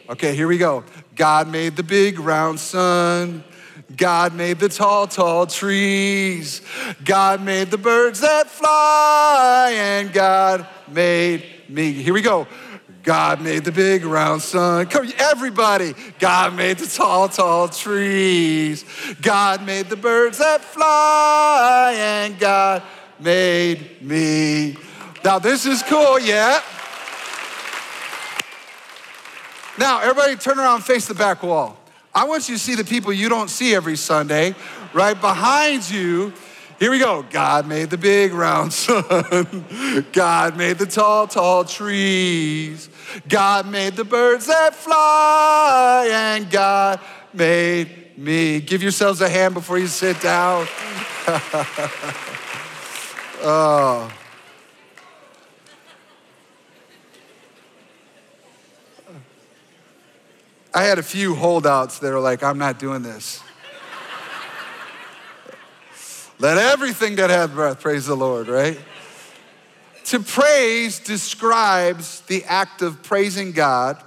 Okay, 0.09 0.35
here 0.35 0.47
we 0.47 0.57
go. 0.57 0.83
God 1.15 1.47
made 1.47 1.75
the 1.75 1.83
big 1.83 2.17
round 2.17 2.59
sun. 2.59 3.43
God 3.95 4.33
made 4.33 4.57
the 4.57 4.69
tall, 4.69 5.05
tall 5.05 5.45
trees. 5.45 6.63
God 7.05 7.43
made 7.43 7.69
the 7.69 7.77
birds 7.77 8.21
that 8.21 8.49
fly, 8.49 9.73
and 9.75 10.11
God 10.11 10.65
made 10.87 11.45
me. 11.69 11.91
Here 11.91 12.15
we 12.15 12.21
go. 12.21 12.47
God 13.03 13.41
made 13.41 13.65
the 13.65 13.71
big 13.71 14.05
round 14.05 14.41
sun. 14.41 14.87
Come, 14.87 15.11
everybody. 15.17 15.93
God 16.19 16.55
made 16.55 16.77
the 16.77 16.87
tall, 16.87 17.27
tall 17.27 17.67
trees. 17.67 18.85
God 19.21 19.65
made 19.65 19.89
the 19.89 19.97
birds 19.97 20.37
that 20.37 20.61
fly, 20.63 21.93
and 21.97 22.39
God 22.39 22.81
made 23.19 24.01
me. 24.01 24.77
Now, 25.23 25.37
this 25.37 25.65
is 25.65 25.83
cool, 25.83 26.17
yeah? 26.17 26.61
Now, 29.77 29.99
everybody 29.99 30.37
turn 30.37 30.57
around 30.57 30.83
face 30.83 31.05
the 31.05 31.13
back 31.13 31.43
wall. 31.43 31.77
I 32.15 32.25
want 32.25 32.47
you 32.47 32.55
to 32.55 32.59
see 32.59 32.75
the 32.75 32.85
people 32.85 33.11
you 33.11 33.27
don't 33.27 33.49
see 33.49 33.75
every 33.75 33.97
Sunday. 33.97 34.55
Right 34.93 35.19
behind 35.19 35.89
you, 35.89 36.31
here 36.79 36.91
we 36.91 36.99
go. 36.99 37.23
God 37.29 37.67
made 37.67 37.89
the 37.89 37.97
big 37.97 38.33
round 38.33 38.73
sun. 38.73 40.05
God 40.11 40.57
made 40.57 40.77
the 40.77 40.85
tall, 40.85 41.27
tall 41.27 41.65
trees. 41.65 42.89
God 43.27 43.67
made 43.67 43.95
the 43.95 44.03
birds 44.03 44.47
that 44.47 44.75
fly. 44.75 46.09
And 46.11 46.49
God 46.49 46.99
made 47.33 48.17
me. 48.17 48.59
Give 48.59 48.81
yourselves 48.81 49.21
a 49.21 49.29
hand 49.29 49.53
before 49.53 49.77
you 49.77 49.87
sit 49.87 50.19
down. 50.21 50.67
oh. 53.41 54.11
I 60.75 60.83
had 60.83 60.97
a 60.97 61.03
few 61.03 61.35
holdouts 61.35 61.99
that 61.99 62.11
are 62.11 62.19
like, 62.19 62.41
I'm 62.41 62.57
not 62.57 62.79
doing 62.79 63.03
this. 63.03 63.43
Let 66.39 66.57
everything 66.57 67.15
that 67.17 67.29
hath 67.29 67.53
breath 67.53 67.79
praise 67.79 68.05
the 68.05 68.15
Lord, 68.15 68.47
right? 68.47 68.79
To 70.05 70.19
praise 70.19 70.99
describes 70.99 72.21
the 72.21 72.43
act 72.45 72.81
of 72.81 73.03
praising 73.03 73.51
God 73.51 74.01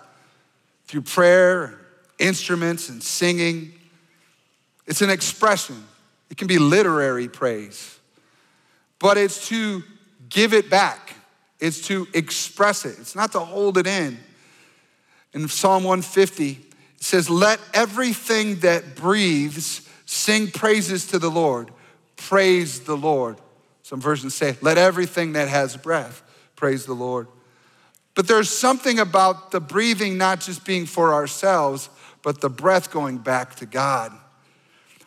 through 0.87 1.03
prayer, 1.03 1.79
instruments, 2.19 2.89
and 2.89 3.03
singing. 3.03 3.73
It's 4.87 5.03
an 5.03 5.11
expression. 5.11 5.85
It 6.31 6.37
can 6.37 6.49
be 6.49 6.59
literary 6.59 7.29
praise, 7.29 7.99
but 8.99 9.17
it's 9.17 9.49
to 9.49 9.83
give 10.29 10.53
it 10.53 10.69
back, 10.69 11.15
it's 11.61 11.81
to 11.89 12.07
express 12.13 12.85
it, 12.85 12.99
it's 12.99 13.15
not 13.15 13.33
to 13.33 13.41
hold 13.41 13.79
it 13.79 13.87
in. 13.87 14.19
In 15.33 15.49
Psalm 15.49 15.85
150, 15.85 16.51
it 16.51 16.59
says, 16.99 17.31
Let 17.31 17.61
everything 17.73 18.57
that 18.61 18.97
breathes 18.97 19.89
sing 20.07 20.51
praises 20.51 21.07
to 21.09 21.19
the 21.19 21.31
Lord. 21.31 21.71
Praise 22.17 22.81
the 22.81 22.97
Lord. 22.97 23.39
Some 23.83 24.01
versions 24.01 24.35
say, 24.35 24.57
Let 24.61 24.79
everything 24.79 25.33
that 25.33 25.49
has 25.49 25.77
breath 25.77 26.23
praise 26.57 26.87
the 26.87 26.95
Lord. 26.95 27.29
But 28.15 28.27
there's 28.27 28.49
something 28.49 28.99
about 28.99 29.51
the 29.51 29.61
breathing 29.61 30.17
not 30.17 30.41
just 30.41 30.65
being 30.65 30.87
for 30.87 31.13
ourselves, 31.13 31.91
but 32.23 32.41
the 32.41 32.49
breath 32.49 32.91
going 32.91 33.19
back 33.19 33.57
to 33.57 33.67
God. 33.67 34.13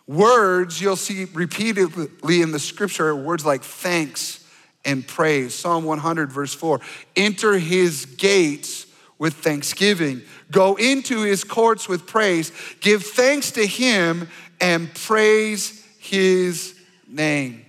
Words 0.06 0.80
you'll 0.80 0.96
see 0.96 1.26
repeatedly 1.26 2.40
in 2.40 2.52
the 2.52 2.58
scripture 2.58 3.08
are 3.08 3.16
words 3.16 3.44
like 3.44 3.62
thanks 3.62 4.44
and 4.84 5.06
praise. 5.06 5.54
Psalm 5.54 5.84
100, 5.84 6.32
verse 6.32 6.54
4 6.54 6.80
Enter 7.16 7.58
his 7.58 8.06
gates 8.06 8.86
with 9.18 9.34
thanksgiving. 9.34 10.22
Go 10.50 10.76
into 10.76 11.20
his 11.20 11.44
courts 11.44 11.88
with 11.88 12.06
praise. 12.06 12.50
Give 12.80 13.04
thanks 13.04 13.50
to 13.52 13.66
him 13.66 14.28
and 14.60 14.92
praise 14.94 15.84
his 15.98 16.79
name. 17.12 17.64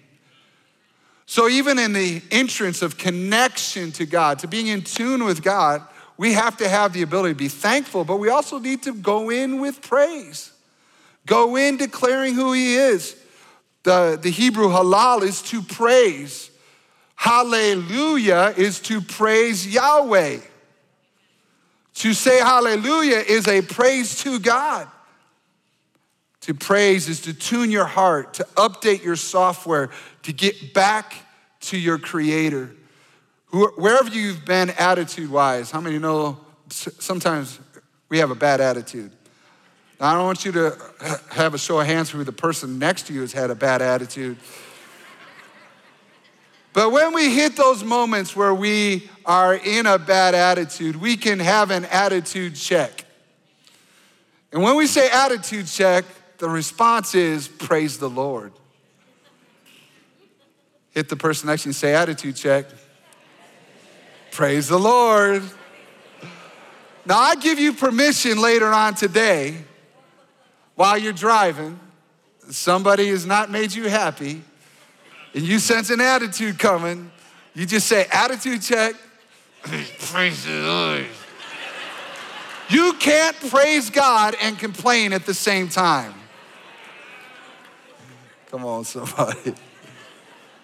So, 1.26 1.48
even 1.48 1.80
in 1.80 1.94
the 1.94 2.22
entrance 2.30 2.82
of 2.82 2.98
connection 2.98 3.92
to 3.94 4.06
God, 4.06 4.40
to 4.40 4.48
being 4.48 4.68
in 4.68 4.82
tune 4.82 5.24
with 5.24 5.42
God, 5.42 5.82
we 6.18 6.34
have 6.34 6.58
to 6.58 6.68
have 6.68 6.94
the 6.94 7.02
ability 7.02 7.34
to 7.34 7.38
be 7.38 7.48
thankful, 7.48 8.04
but 8.04 8.18
we 8.18 8.30
also 8.30 8.60
need 8.60 8.84
to 8.84 8.94
go 8.94 9.30
in 9.30 9.62
with 9.62 9.82
praise. 9.82 10.52
Go 11.26 11.56
in 11.56 11.78
declaring 11.78 12.34
who 12.34 12.54
he 12.54 12.76
is. 12.76 13.16
The, 13.84 14.20
the 14.22 14.30
Hebrew 14.30 14.68
halal 14.68 15.24
is 15.24 15.42
to 15.44 15.62
praise. 15.62 16.52
Hallelujah 17.16 18.54
is 18.58 18.80
to 18.82 19.02
praise 19.02 19.68
Yahweh. 19.68 20.40
To 21.94 22.14
say 22.14 22.40
hallelujah 22.40 23.18
is 23.18 23.48
a 23.48 23.62
praise 23.62 24.22
to 24.24 24.40
God. 24.40 24.88
To 26.42 26.54
praise 26.56 27.08
is 27.08 27.22
to 27.22 27.34
tune 27.34 27.70
your 27.70 27.86
heart, 27.86 28.36
to 28.36 28.44
update 28.56 29.04
your 29.04 29.16
software, 29.16 29.92
to 30.24 30.34
get 30.34 30.74
back 30.74 31.14
to 31.62 31.78
your 31.78 32.00
creator. 32.00 32.72
Wherever 33.52 34.10
you've 34.10 34.46
been 34.46 34.72
attitude 34.72 35.30
wise, 35.30 35.70
how 35.70 35.82
many 35.82 36.00
know 36.00 36.40
sometimes 36.70 37.60
we 38.10 38.18
have 38.20 38.32
a 38.32 38.36
bad 38.36 38.60
attitude? 38.60 39.12
I 40.00 40.14
don't 40.14 40.26
want 40.26 40.46
you 40.46 40.52
to 40.54 40.76
have 41.30 41.54
a 41.54 41.60
show 41.60 41.80
of 41.80 41.86
hands 41.86 42.10
who 42.10 42.24
the 42.24 42.32
person 42.32 42.80
next 42.80 43.06
to 43.08 43.14
you 43.14 43.22
has 43.22 43.34
had 43.34 43.52
a 43.52 43.56
bad 43.56 43.84
attitude. 43.84 44.38
But 46.74 46.92
when 46.92 47.14
we 47.14 47.36
hit 47.36 47.56
those 47.56 47.84
moments 47.84 48.36
where 48.36 48.56
we 48.56 49.10
are 49.26 49.54
in 49.54 49.86
a 49.86 50.00
bad 50.00 50.34
attitude, 50.34 50.96
we 50.96 51.18
can 51.18 51.38
have 51.38 51.70
an 51.70 51.86
attitude 51.86 52.56
check. 52.56 53.06
And 54.52 54.64
when 54.64 54.76
we 54.76 54.88
say 54.88 55.08
attitude 55.12 55.68
check, 55.68 56.04
the 56.42 56.50
response 56.50 57.14
is 57.14 57.48
praise 57.48 58.00
the 58.00 58.10
Lord. 58.10 58.52
Hit 60.90 61.08
the 61.08 61.16
person 61.16 61.48
next 61.48 61.62
to 61.62 61.68
you 61.68 61.70
and 61.70 61.76
say 61.76 61.94
attitude 61.94 62.36
check. 62.36 62.66
Praise 64.32 64.70
the 64.70 64.80
Lord. 64.80 65.44
Now, 67.06 67.20
I 67.20 67.36
give 67.36 67.60
you 67.60 67.74
permission 67.74 68.42
later 68.42 68.66
on 68.66 68.96
today, 68.96 69.56
while 70.74 70.98
you're 70.98 71.14
driving, 71.14 71.80
somebody 72.50 73.10
has 73.10 73.24
not 73.24 73.52
made 73.52 73.72
you 73.72 73.88
happy, 73.88 74.42
and 75.36 75.44
you 75.44 75.60
sense 75.60 75.92
an 75.92 76.02
attitude 76.02 76.58
coming, 76.58 77.12
you 77.54 77.68
just 77.68 77.86
say, 77.86 78.08
attitude 78.12 78.64
check. 78.64 78.96
praise 79.62 80.44
the 80.46 80.54
Lord. 80.54 81.06
You 82.68 82.94
can't 82.94 83.38
praise 83.52 83.92
God 83.92 84.36
and 84.42 84.58
complain 84.58 85.14
at 85.14 85.28
the 85.28 85.36
same 85.36 85.70
time. 85.70 86.16
Come 88.52 88.66
on, 88.66 88.84
somebody. 88.84 89.56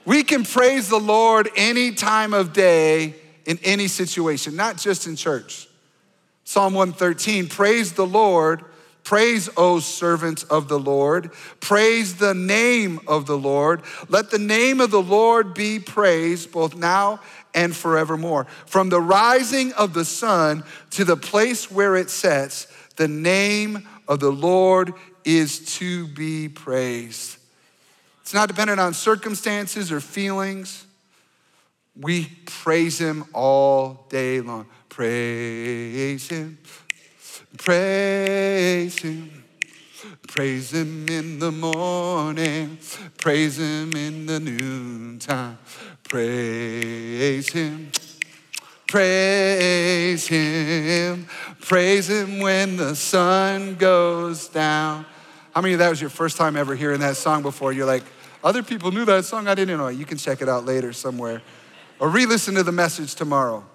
We 0.05 0.23
can 0.23 0.43
praise 0.43 0.89
the 0.89 0.99
Lord 0.99 1.49
any 1.55 1.91
time 1.91 2.33
of 2.33 2.53
day 2.53 3.15
in 3.45 3.59
any 3.63 3.87
situation, 3.87 4.55
not 4.55 4.77
just 4.77 5.07
in 5.07 5.15
church. 5.15 5.67
Psalm 6.43 6.73
113 6.73 7.47
Praise 7.47 7.93
the 7.93 8.05
Lord 8.05 8.63
Praise, 9.07 9.49
O 9.55 9.79
servants 9.79 10.43
of 10.43 10.67
the 10.67 10.77
Lord. 10.77 11.31
Praise 11.61 12.15
the 12.15 12.33
name 12.33 12.99
of 13.07 13.25
the 13.25 13.37
Lord. 13.37 13.83
Let 14.09 14.31
the 14.31 14.37
name 14.37 14.81
of 14.81 14.91
the 14.91 15.01
Lord 15.01 15.53
be 15.53 15.79
praised 15.79 16.51
both 16.51 16.75
now 16.75 17.21
and 17.53 17.73
forevermore. 17.73 18.47
From 18.65 18.89
the 18.89 18.99
rising 18.99 19.71
of 19.71 19.93
the 19.93 20.03
sun 20.03 20.65
to 20.89 21.05
the 21.05 21.15
place 21.15 21.71
where 21.71 21.95
it 21.95 22.09
sets, 22.09 22.67
the 22.97 23.07
name 23.07 23.87
of 24.09 24.19
the 24.19 24.29
Lord 24.29 24.91
is 25.23 25.77
to 25.77 26.07
be 26.07 26.49
praised. 26.49 27.37
It's 28.27 28.33
not 28.33 28.49
dependent 28.49 28.77
on 28.81 28.93
circumstances 28.93 29.89
or 29.89 30.01
feelings. 30.01 30.85
We 31.95 32.25
praise 32.45 32.99
him 32.99 33.23
all 33.31 34.05
day 34.09 34.41
long. 34.41 34.65
Praise 34.89 36.27
him, 36.27 36.57
Praise 37.57 38.99
Him. 38.99 39.45
Praise 40.27 40.73
him 40.73 41.07
in 41.07 41.39
the 41.39 41.53
morning. 41.53 42.79
Praise 43.17 43.59
him 43.59 43.93
in 43.95 44.25
the 44.25 44.41
noontime. 44.41 45.57
Praise 46.03 47.49
him. 47.49 47.93
Praise 48.89 50.27
him. 50.27 51.27
Praise 51.61 52.09
him 52.09 52.39
when 52.41 52.75
the 52.75 52.93
sun 52.93 53.75
goes 53.75 54.49
down. 54.49 55.05
How 55.53 55.61
many 55.61 55.75
of 55.75 55.79
that 55.79 55.89
was 55.89 56.01
your 56.01 56.09
first 56.09 56.35
time 56.35 56.57
ever 56.57 56.75
hearing 56.75 56.99
that 56.99 57.15
song 57.15 57.41
before? 57.41 57.71
You're 57.71 57.87
like, 57.87 58.03
other 58.43 58.63
people 58.63 58.91
knew 58.91 59.05
that 59.05 59.25
song. 59.25 59.47
I 59.47 59.55
didn't 59.55 59.77
know. 59.77 59.87
You 59.87 60.05
can 60.05 60.17
check 60.17 60.41
it 60.41 60.49
out 60.49 60.65
later 60.65 60.93
somewhere 60.93 61.41
or 61.99 62.09
re 62.09 62.25
listen 62.25 62.55
to 62.55 62.63
the 62.63 62.71
message 62.71 63.15
tomorrow. 63.15 63.65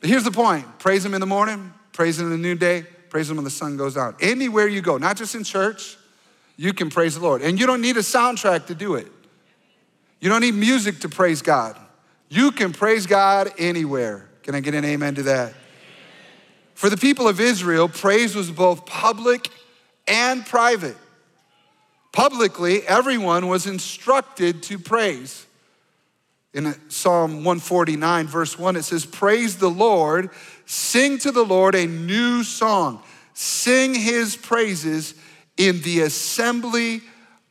But 0.00 0.10
here's 0.10 0.24
the 0.24 0.30
point 0.30 0.66
praise 0.78 1.04
him 1.04 1.14
in 1.14 1.20
the 1.20 1.26
morning, 1.26 1.72
praise 1.92 2.18
him 2.18 2.26
in 2.26 2.32
the 2.32 2.38
noonday, 2.38 2.82
praise 3.08 3.30
him 3.30 3.36
when 3.36 3.44
the 3.44 3.50
sun 3.50 3.76
goes 3.76 3.94
down. 3.94 4.16
Anywhere 4.20 4.66
you 4.66 4.80
go, 4.80 4.98
not 4.98 5.16
just 5.16 5.34
in 5.34 5.44
church, 5.44 5.96
you 6.56 6.72
can 6.72 6.90
praise 6.90 7.14
the 7.14 7.20
Lord. 7.20 7.42
And 7.42 7.58
you 7.58 7.66
don't 7.66 7.80
need 7.80 7.96
a 7.96 8.00
soundtrack 8.00 8.66
to 8.66 8.74
do 8.74 8.96
it. 8.96 9.06
You 10.20 10.28
don't 10.28 10.40
need 10.40 10.54
music 10.54 11.00
to 11.00 11.08
praise 11.08 11.42
God. 11.42 11.76
You 12.28 12.52
can 12.52 12.72
praise 12.72 13.06
God 13.06 13.52
anywhere. 13.58 14.28
Can 14.42 14.54
I 14.54 14.60
get 14.60 14.74
an 14.74 14.84
amen 14.84 15.16
to 15.16 15.22
that? 15.24 15.54
For 16.74 16.88
the 16.88 16.96
people 16.96 17.28
of 17.28 17.40
Israel, 17.40 17.88
praise 17.88 18.34
was 18.34 18.50
both 18.50 18.86
public 18.86 19.48
and 20.08 20.44
private. 20.44 20.96
Publicly, 22.12 22.86
everyone 22.86 23.48
was 23.48 23.66
instructed 23.66 24.62
to 24.64 24.78
praise. 24.78 25.46
In 26.52 26.74
Psalm 26.90 27.36
149, 27.36 28.26
verse 28.26 28.58
1, 28.58 28.76
it 28.76 28.82
says, 28.82 29.06
Praise 29.06 29.56
the 29.56 29.70
Lord, 29.70 30.28
sing 30.66 31.16
to 31.18 31.32
the 31.32 31.44
Lord 31.44 31.74
a 31.74 31.86
new 31.86 32.44
song, 32.44 33.02
sing 33.32 33.94
his 33.94 34.36
praises 34.36 35.14
in 35.56 35.80
the 35.80 36.00
assembly 36.00 37.00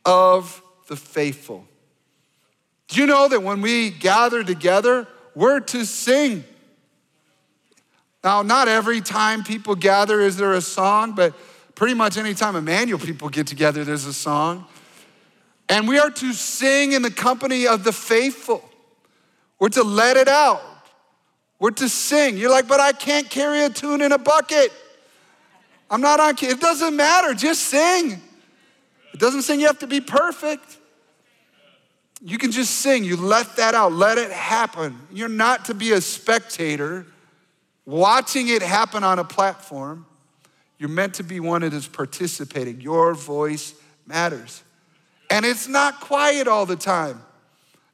of 0.04 0.62
the 0.86 0.94
faithful. 0.94 1.66
Do 2.86 3.00
you 3.00 3.06
know 3.06 3.26
that 3.26 3.42
when 3.42 3.60
we 3.60 3.90
gather 3.90 4.44
together, 4.44 5.08
we're 5.34 5.60
to 5.60 5.84
sing? 5.84 6.44
Now, 8.22 8.42
not 8.42 8.68
every 8.68 9.00
time 9.00 9.42
people 9.42 9.74
gather 9.74 10.20
is 10.20 10.36
there 10.36 10.52
a 10.52 10.60
song, 10.60 11.12
but 11.12 11.34
pretty 11.82 11.94
much 11.94 12.16
any 12.16 12.32
time 12.32 12.54
Emmanuel 12.54 12.96
people 12.96 13.28
get 13.28 13.44
together, 13.44 13.82
there's 13.82 14.04
a 14.04 14.12
song. 14.12 14.64
And 15.68 15.88
we 15.88 15.98
are 15.98 16.10
to 16.12 16.32
sing 16.32 16.92
in 16.92 17.02
the 17.02 17.10
company 17.10 17.66
of 17.66 17.82
the 17.82 17.90
faithful. 17.90 18.62
We're 19.58 19.70
to 19.70 19.82
let 19.82 20.16
it 20.16 20.28
out. 20.28 20.62
We're 21.58 21.72
to 21.72 21.88
sing. 21.88 22.36
You're 22.36 22.52
like, 22.52 22.68
but 22.68 22.78
I 22.78 22.92
can't 22.92 23.28
carry 23.28 23.64
a 23.64 23.68
tune 23.68 24.00
in 24.00 24.12
a 24.12 24.18
bucket. 24.18 24.72
I'm 25.90 26.00
not 26.00 26.20
on. 26.20 26.36
It 26.40 26.60
doesn't 26.60 26.94
matter. 26.94 27.34
Just 27.34 27.62
sing. 27.64 28.12
It 29.12 29.18
doesn't 29.18 29.42
sing 29.42 29.58
you 29.58 29.66
have 29.66 29.80
to 29.80 29.88
be 29.88 30.00
perfect. 30.00 30.78
You 32.20 32.38
can 32.38 32.52
just 32.52 32.76
sing. 32.76 33.02
You 33.02 33.16
let 33.16 33.56
that 33.56 33.74
out. 33.74 33.92
Let 33.92 34.18
it 34.18 34.30
happen. 34.30 35.00
You're 35.10 35.28
not 35.28 35.64
to 35.64 35.74
be 35.74 35.90
a 35.90 36.00
spectator 36.00 37.06
watching 37.86 38.46
it 38.46 38.62
happen 38.62 39.02
on 39.02 39.18
a 39.18 39.24
platform. 39.24 40.06
You're 40.82 40.88
meant 40.88 41.14
to 41.14 41.22
be 41.22 41.38
one 41.38 41.60
that 41.60 41.72
is 41.72 41.86
participating. 41.86 42.80
Your 42.80 43.14
voice 43.14 43.72
matters. 44.04 44.64
And 45.30 45.46
it's 45.46 45.68
not 45.68 46.00
quiet 46.00 46.48
all 46.48 46.66
the 46.66 46.74
time. 46.74 47.22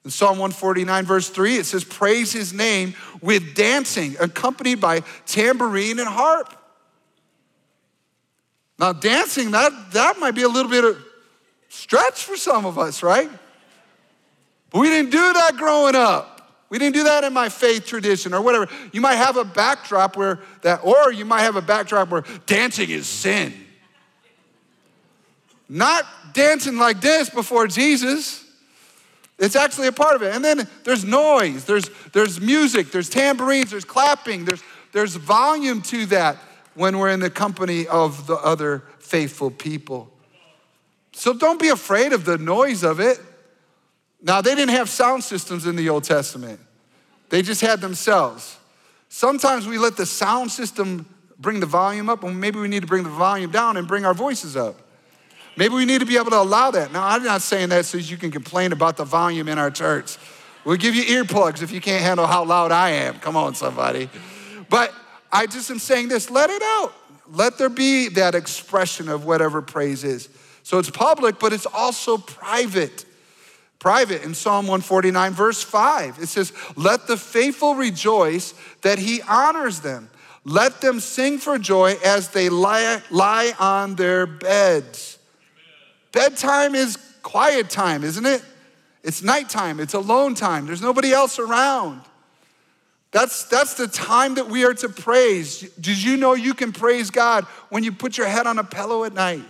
In 0.06 0.10
Psalm 0.10 0.38
149, 0.38 1.04
verse 1.04 1.28
3, 1.28 1.56
it 1.56 1.66
says, 1.66 1.84
Praise 1.84 2.32
his 2.32 2.54
name 2.54 2.94
with 3.20 3.54
dancing, 3.54 4.16
accompanied 4.18 4.80
by 4.80 5.02
tambourine 5.26 5.98
and 5.98 6.08
harp. 6.08 6.56
Now, 8.78 8.94
dancing, 8.94 9.50
that, 9.50 9.70
that 9.92 10.18
might 10.18 10.34
be 10.34 10.44
a 10.44 10.48
little 10.48 10.70
bit 10.70 10.84
of 10.84 10.96
stretch 11.68 12.24
for 12.24 12.38
some 12.38 12.64
of 12.64 12.78
us, 12.78 13.02
right? 13.02 13.28
But 14.70 14.78
we 14.78 14.88
didn't 14.88 15.10
do 15.10 15.32
that 15.34 15.58
growing 15.58 15.94
up. 15.94 16.37
We 16.70 16.78
didn't 16.78 16.94
do 16.94 17.04
that 17.04 17.24
in 17.24 17.32
my 17.32 17.48
faith 17.48 17.86
tradition 17.86 18.34
or 18.34 18.42
whatever. 18.42 18.68
You 18.92 19.00
might 19.00 19.16
have 19.16 19.36
a 19.36 19.44
backdrop 19.44 20.16
where 20.16 20.40
that, 20.62 20.84
or 20.84 21.12
you 21.12 21.24
might 21.24 21.42
have 21.42 21.56
a 21.56 21.62
backdrop 21.62 22.10
where 22.10 22.24
dancing 22.46 22.90
is 22.90 23.06
sin. 23.06 23.54
Not 25.68 26.04
dancing 26.34 26.76
like 26.76 27.00
this 27.00 27.30
before 27.30 27.66
Jesus. 27.66 28.44
It's 29.38 29.56
actually 29.56 29.86
a 29.86 29.92
part 29.92 30.16
of 30.16 30.22
it. 30.22 30.34
And 30.34 30.44
then 30.44 30.68
there's 30.84 31.04
noise, 31.04 31.64
there's, 31.64 31.88
there's 32.12 32.40
music, 32.40 32.90
there's 32.90 33.08
tambourines, 33.08 33.70
there's 33.70 33.84
clapping, 33.84 34.44
there's, 34.44 34.62
there's 34.92 35.14
volume 35.14 35.80
to 35.82 36.06
that 36.06 36.36
when 36.74 36.98
we're 36.98 37.10
in 37.10 37.20
the 37.20 37.30
company 37.30 37.86
of 37.86 38.26
the 38.26 38.34
other 38.34 38.82
faithful 38.98 39.50
people. 39.50 40.10
So 41.12 41.32
don't 41.32 41.60
be 41.60 41.68
afraid 41.68 42.12
of 42.12 42.24
the 42.24 42.38
noise 42.38 42.82
of 42.82 43.00
it. 43.00 43.20
Now, 44.20 44.40
they 44.40 44.54
didn't 44.54 44.74
have 44.74 44.88
sound 44.88 45.22
systems 45.22 45.66
in 45.66 45.76
the 45.76 45.88
Old 45.88 46.04
Testament, 46.04 46.60
they 47.30 47.42
just 47.42 47.60
had 47.60 47.80
themselves. 47.80 48.56
Sometimes 49.08 49.66
we 49.66 49.78
let 49.78 49.96
the 49.96 50.06
sound 50.06 50.50
system 50.50 51.06
bring 51.38 51.60
the 51.60 51.66
volume 51.66 52.08
up, 52.08 52.24
and 52.24 52.40
maybe 52.40 52.58
we 52.58 52.68
need 52.68 52.80
to 52.80 52.86
bring 52.86 53.04
the 53.04 53.10
volume 53.10 53.50
down 53.50 53.76
and 53.76 53.86
bring 53.86 54.04
our 54.04 54.14
voices 54.14 54.56
up. 54.56 54.76
Maybe 55.56 55.74
we 55.74 55.84
need 55.84 56.00
to 56.00 56.06
be 56.06 56.16
able 56.16 56.30
to 56.30 56.40
allow 56.40 56.70
that. 56.70 56.92
Now, 56.92 57.06
I'm 57.06 57.24
not 57.24 57.42
saying 57.42 57.70
that 57.70 57.84
so 57.84 57.98
you 57.98 58.16
can 58.16 58.30
complain 58.30 58.72
about 58.72 58.96
the 58.96 59.04
volume 59.04 59.48
in 59.48 59.58
our 59.58 59.70
church. 59.70 60.16
We'll 60.64 60.76
give 60.76 60.94
you 60.94 61.02
earplugs 61.02 61.62
if 61.62 61.72
you 61.72 61.80
can't 61.80 62.02
handle 62.02 62.26
how 62.26 62.44
loud 62.44 62.70
I 62.72 62.90
am. 62.90 63.18
Come 63.18 63.36
on, 63.36 63.54
somebody. 63.54 64.08
But 64.68 64.92
I 65.32 65.46
just 65.46 65.70
am 65.70 65.78
saying 65.78 66.08
this 66.08 66.30
let 66.30 66.50
it 66.50 66.62
out. 66.62 66.92
Let 67.30 67.58
there 67.58 67.68
be 67.68 68.08
that 68.10 68.34
expression 68.34 69.08
of 69.08 69.24
whatever 69.24 69.60
praise 69.60 70.04
is. 70.04 70.28
So 70.62 70.78
it's 70.78 70.90
public, 70.90 71.38
but 71.38 71.52
it's 71.52 71.66
also 71.66 72.18
private. 72.18 73.04
Private 73.78 74.22
in 74.24 74.34
Psalm 74.34 74.66
149, 74.66 75.32
verse 75.32 75.62
5, 75.62 76.18
it 76.18 76.26
says, 76.26 76.52
Let 76.74 77.06
the 77.06 77.16
faithful 77.16 77.76
rejoice 77.76 78.54
that 78.82 78.98
he 78.98 79.22
honors 79.22 79.80
them. 79.80 80.10
Let 80.44 80.80
them 80.80 80.98
sing 80.98 81.38
for 81.38 81.58
joy 81.58 81.96
as 82.04 82.30
they 82.30 82.48
lie, 82.48 83.02
lie 83.10 83.52
on 83.58 83.94
their 83.94 84.26
beds. 84.26 85.18
Bedtime 86.10 86.74
is 86.74 86.96
quiet 87.22 87.70
time, 87.70 88.02
isn't 88.02 88.26
it? 88.26 88.42
It's 89.04 89.22
nighttime, 89.22 89.78
it's 89.78 89.94
alone 89.94 90.34
time. 90.34 90.66
There's 90.66 90.82
nobody 90.82 91.12
else 91.12 91.38
around. 91.38 92.02
That's, 93.10 93.44
that's 93.44 93.74
the 93.74 93.88
time 93.88 94.34
that 94.34 94.48
we 94.48 94.64
are 94.64 94.74
to 94.74 94.88
praise. 94.88 95.60
Did 95.80 96.02
you 96.02 96.16
know 96.16 96.34
you 96.34 96.52
can 96.52 96.72
praise 96.72 97.10
God 97.10 97.44
when 97.70 97.84
you 97.84 97.92
put 97.92 98.18
your 98.18 98.26
head 98.26 98.46
on 98.46 98.58
a 98.58 98.64
pillow 98.64 99.04
at 99.04 99.14
night? 99.14 99.44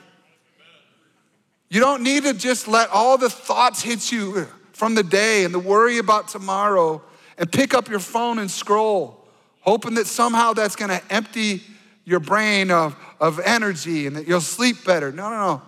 You 1.68 1.80
don't 1.80 2.02
need 2.02 2.22
to 2.24 2.32
just 2.32 2.66
let 2.66 2.88
all 2.90 3.18
the 3.18 3.28
thoughts 3.28 3.82
hit 3.82 4.10
you 4.10 4.46
from 4.72 4.94
the 4.94 5.02
day 5.02 5.44
and 5.44 5.52
the 5.52 5.58
worry 5.58 5.98
about 5.98 6.28
tomorrow 6.28 7.02
and 7.36 7.50
pick 7.50 7.74
up 7.74 7.88
your 7.88 8.00
phone 8.00 8.38
and 8.38 8.50
scroll, 8.50 9.26
hoping 9.60 9.94
that 9.94 10.06
somehow 10.06 10.52
that's 10.54 10.76
gonna 10.76 11.00
empty 11.10 11.62
your 12.04 12.20
brain 12.20 12.70
of, 12.70 12.96
of 13.20 13.38
energy 13.40 14.06
and 14.06 14.16
that 14.16 14.26
you'll 14.26 14.40
sleep 14.40 14.84
better. 14.84 15.12
No, 15.12 15.28
no, 15.28 15.36
no. 15.36 15.62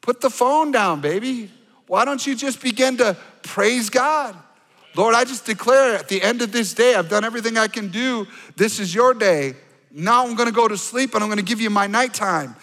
Put 0.00 0.20
the 0.20 0.30
phone 0.30 0.72
down, 0.72 1.00
baby. 1.00 1.50
Why 1.86 2.04
don't 2.04 2.26
you 2.26 2.34
just 2.34 2.60
begin 2.60 2.96
to 2.96 3.16
praise 3.42 3.90
God? 3.90 4.36
Lord, 4.96 5.14
I 5.14 5.24
just 5.24 5.46
declare 5.46 5.94
at 5.94 6.08
the 6.08 6.20
end 6.20 6.42
of 6.42 6.50
this 6.50 6.74
day, 6.74 6.94
I've 6.94 7.08
done 7.08 7.24
everything 7.24 7.56
I 7.56 7.68
can 7.68 7.88
do. 7.88 8.26
This 8.56 8.80
is 8.80 8.92
your 8.92 9.14
day. 9.14 9.54
Now 9.92 10.26
I'm 10.26 10.34
gonna 10.34 10.50
go 10.52 10.66
to 10.66 10.76
sleep 10.76 11.14
and 11.14 11.22
I'm 11.22 11.28
gonna 11.28 11.42
give 11.42 11.60
you 11.60 11.70
my 11.70 11.86
nighttime. 11.86 12.56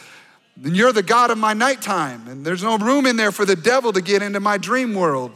And 0.63 0.75
you're 0.75 0.93
the 0.93 1.03
God 1.03 1.31
of 1.31 1.37
my 1.37 1.53
nighttime. 1.53 2.27
And 2.27 2.45
there's 2.45 2.63
no 2.63 2.77
room 2.77 3.05
in 3.05 3.17
there 3.17 3.31
for 3.31 3.45
the 3.45 3.55
devil 3.55 3.91
to 3.93 4.01
get 4.01 4.21
into 4.21 4.39
my 4.39 4.57
dream 4.57 4.93
world. 4.93 5.31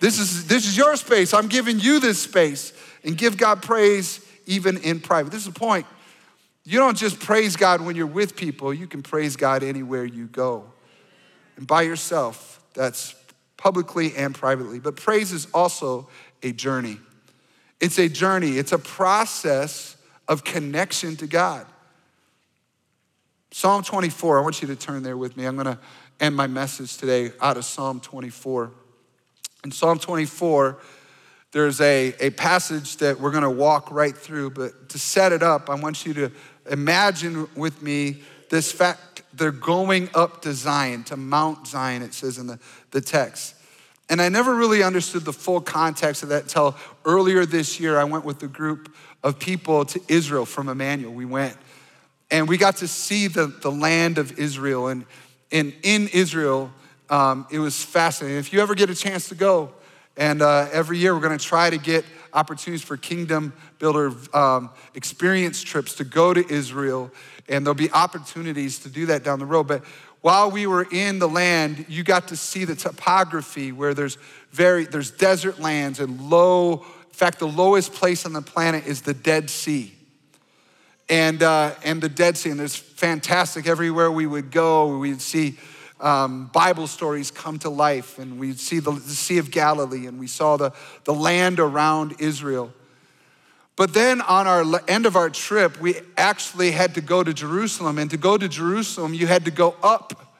This 0.00 0.18
is, 0.18 0.46
this 0.46 0.66
is 0.66 0.76
your 0.76 0.96
space. 0.96 1.32
I'm 1.32 1.48
giving 1.48 1.78
you 1.78 2.00
this 2.00 2.20
space. 2.22 2.72
And 3.02 3.16
give 3.16 3.38
God 3.38 3.62
praise 3.62 4.24
even 4.46 4.76
in 4.78 5.00
private. 5.00 5.30
This 5.30 5.46
is 5.46 5.52
the 5.52 5.58
point. 5.58 5.86
You 6.64 6.78
don't 6.78 6.96
just 6.96 7.18
praise 7.18 7.56
God 7.56 7.80
when 7.80 7.96
you're 7.96 8.06
with 8.06 8.36
people, 8.36 8.74
you 8.74 8.86
can 8.86 9.02
praise 9.02 9.36
God 9.36 9.62
anywhere 9.62 10.04
you 10.04 10.26
go 10.26 10.66
and 11.56 11.66
by 11.66 11.82
yourself. 11.82 12.62
That's 12.74 13.14
publicly 13.56 14.16
and 14.16 14.34
privately. 14.34 14.80
But 14.80 14.96
praise 14.96 15.32
is 15.32 15.46
also 15.52 16.08
a 16.42 16.52
journey. 16.52 16.98
It's 17.80 17.98
a 17.98 18.08
journey, 18.08 18.58
it's 18.58 18.72
a 18.72 18.78
process 18.78 19.96
of 20.28 20.44
connection 20.44 21.16
to 21.16 21.26
God. 21.26 21.66
Psalm 23.52 23.82
24, 23.82 24.38
I 24.38 24.42
want 24.42 24.62
you 24.62 24.68
to 24.68 24.76
turn 24.76 25.02
there 25.02 25.16
with 25.16 25.36
me. 25.36 25.44
I'm 25.44 25.56
going 25.56 25.66
to 25.66 25.78
end 26.20 26.36
my 26.36 26.46
message 26.46 26.96
today 26.96 27.32
out 27.40 27.56
of 27.56 27.64
Psalm 27.64 27.98
24. 27.98 28.70
In 29.64 29.72
Psalm 29.72 29.98
24, 29.98 30.78
there's 31.50 31.80
a, 31.80 32.14
a 32.20 32.30
passage 32.30 32.98
that 32.98 33.18
we're 33.18 33.32
going 33.32 33.42
to 33.42 33.50
walk 33.50 33.90
right 33.90 34.16
through, 34.16 34.50
but 34.50 34.88
to 34.90 35.00
set 35.00 35.32
it 35.32 35.42
up, 35.42 35.68
I 35.68 35.74
want 35.74 36.06
you 36.06 36.14
to 36.14 36.32
imagine 36.70 37.48
with 37.56 37.82
me 37.82 38.22
this 38.50 38.70
fact 38.70 39.22
they're 39.32 39.50
going 39.50 40.10
up 40.14 40.42
to 40.42 40.52
Zion, 40.52 41.02
to 41.04 41.16
Mount 41.16 41.66
Zion, 41.66 42.02
it 42.02 42.14
says 42.14 42.38
in 42.38 42.46
the, 42.46 42.60
the 42.92 43.00
text. 43.00 43.56
And 44.08 44.22
I 44.22 44.28
never 44.28 44.54
really 44.54 44.84
understood 44.84 45.24
the 45.24 45.32
full 45.32 45.60
context 45.60 46.22
of 46.22 46.28
that 46.28 46.42
until 46.42 46.76
earlier 47.04 47.44
this 47.44 47.80
year. 47.80 47.98
I 47.98 48.04
went 48.04 48.24
with 48.24 48.40
a 48.44 48.48
group 48.48 48.94
of 49.24 49.40
people 49.40 49.84
to 49.86 50.00
Israel 50.06 50.46
from 50.46 50.68
Emmanuel. 50.68 51.12
We 51.12 51.24
went 51.24 51.56
and 52.30 52.48
we 52.48 52.56
got 52.56 52.76
to 52.76 52.88
see 52.88 53.26
the, 53.26 53.46
the 53.46 53.70
land 53.70 54.18
of 54.18 54.38
Israel. 54.38 54.88
And, 54.88 55.04
in, 55.50 55.74
in 55.82 56.08
Israel. 56.08 56.70
Um, 57.08 57.46
it 57.50 57.58
was 57.58 57.82
fascinating. 57.82 58.38
If 58.38 58.52
you 58.52 58.60
ever 58.60 58.74
get 58.74 58.90
a 58.90 58.94
chance 58.94 59.28
to 59.28 59.34
go, 59.34 59.72
and 60.16 60.42
uh, 60.42 60.68
every 60.72 60.98
year 60.98 61.14
we're 61.14 61.20
going 61.20 61.38
to 61.38 61.44
try 61.44 61.70
to 61.70 61.78
get 61.78 62.04
opportunities 62.32 62.84
for 62.84 62.96
kingdom 62.96 63.52
builder 63.78 64.12
um, 64.32 64.70
experience 64.94 65.62
trips 65.62 65.94
to 65.96 66.04
go 66.04 66.32
to 66.32 66.48
Israel, 66.52 67.10
and 67.48 67.66
there'll 67.66 67.74
be 67.74 67.90
opportunities 67.90 68.78
to 68.80 68.88
do 68.88 69.06
that 69.06 69.24
down 69.24 69.38
the 69.38 69.46
road. 69.46 69.64
But 69.64 69.84
while 70.20 70.50
we 70.50 70.66
were 70.66 70.86
in 70.90 71.18
the 71.18 71.28
land, 71.28 71.86
you 71.88 72.04
got 72.04 72.28
to 72.28 72.36
see 72.36 72.64
the 72.64 72.76
topography 72.76 73.72
where 73.72 73.94
there's 73.94 74.18
very 74.52 74.84
there's 74.84 75.10
desert 75.10 75.58
lands 75.58 75.98
and 75.98 76.30
low. 76.30 76.84
In 77.08 77.14
fact, 77.14 77.38
the 77.38 77.48
lowest 77.48 77.92
place 77.92 78.24
on 78.24 78.32
the 78.32 78.42
planet 78.42 78.86
is 78.86 79.02
the 79.02 79.14
Dead 79.14 79.50
Sea. 79.50 79.94
And, 81.10 81.42
uh, 81.42 81.74
and 81.82 82.00
the 82.00 82.08
Dead 82.08 82.36
Sea, 82.38 82.50
and 82.50 82.60
there's 82.60 82.76
fantastic 82.76 83.66
everywhere 83.66 84.10
we 84.10 84.26
would 84.26 84.52
go, 84.52 84.96
we'd 84.96 85.20
see 85.20 85.58
um, 86.00 86.46
Bible 86.52 86.86
stories 86.86 87.30
come 87.30 87.58
to 87.58 87.68
life, 87.68 88.18
and 88.18 88.38
we'd 88.38 88.60
see 88.60 88.78
the, 88.78 88.92
the 88.92 89.00
Sea 89.00 89.38
of 89.38 89.50
Galilee, 89.50 90.06
and 90.06 90.20
we 90.20 90.28
saw 90.28 90.56
the, 90.56 90.72
the 91.04 91.12
land 91.12 91.58
around 91.58 92.14
Israel. 92.20 92.72
But 93.76 93.92
then 93.92 94.20
on 94.20 94.46
our 94.46 94.62
end 94.88 95.04
of 95.04 95.16
our 95.16 95.30
trip, 95.30 95.80
we 95.80 95.96
actually 96.16 96.70
had 96.70 96.94
to 96.94 97.00
go 97.00 97.24
to 97.24 97.32
Jerusalem. 97.32 97.98
And 97.98 98.10
to 98.10 98.18
go 98.18 98.36
to 98.36 98.46
Jerusalem, 98.46 99.14
you 99.14 99.26
had 99.26 99.46
to 99.46 99.50
go 99.50 99.74
up, 99.82 100.34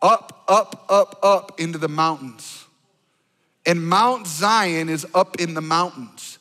up, 0.00 0.44
up, 0.48 0.86
up, 0.88 1.18
up 1.22 1.60
into 1.60 1.78
the 1.78 1.88
mountains. 1.88 2.64
And 3.66 3.84
Mount 3.84 4.26
Zion 4.26 4.88
is 4.88 5.06
up 5.14 5.40
in 5.40 5.54
the 5.54 5.60
mountains. 5.60 6.38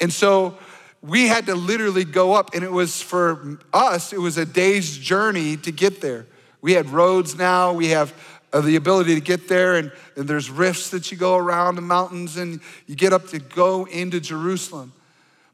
And 0.00 0.12
so 0.12 0.56
we 1.02 1.28
had 1.28 1.46
to 1.46 1.54
literally 1.54 2.04
go 2.04 2.34
up, 2.34 2.54
and 2.54 2.64
it 2.64 2.72
was 2.72 3.00
for 3.00 3.58
us, 3.72 4.12
it 4.12 4.20
was 4.20 4.38
a 4.38 4.46
day's 4.46 4.96
journey 4.96 5.56
to 5.58 5.70
get 5.70 6.00
there. 6.00 6.26
We 6.60 6.72
had 6.72 6.90
roads 6.90 7.36
now, 7.36 7.72
we 7.72 7.88
have 7.88 8.12
uh, 8.52 8.60
the 8.60 8.76
ability 8.76 9.14
to 9.14 9.20
get 9.20 9.48
there, 9.48 9.76
and, 9.76 9.92
and 10.16 10.26
there's 10.26 10.50
rifts 10.50 10.90
that 10.90 11.10
you 11.12 11.16
go 11.16 11.36
around 11.36 11.76
the 11.76 11.82
mountains, 11.82 12.36
and 12.36 12.60
you 12.86 12.96
get 12.96 13.12
up 13.12 13.28
to 13.28 13.38
go 13.38 13.84
into 13.84 14.20
Jerusalem. 14.20 14.92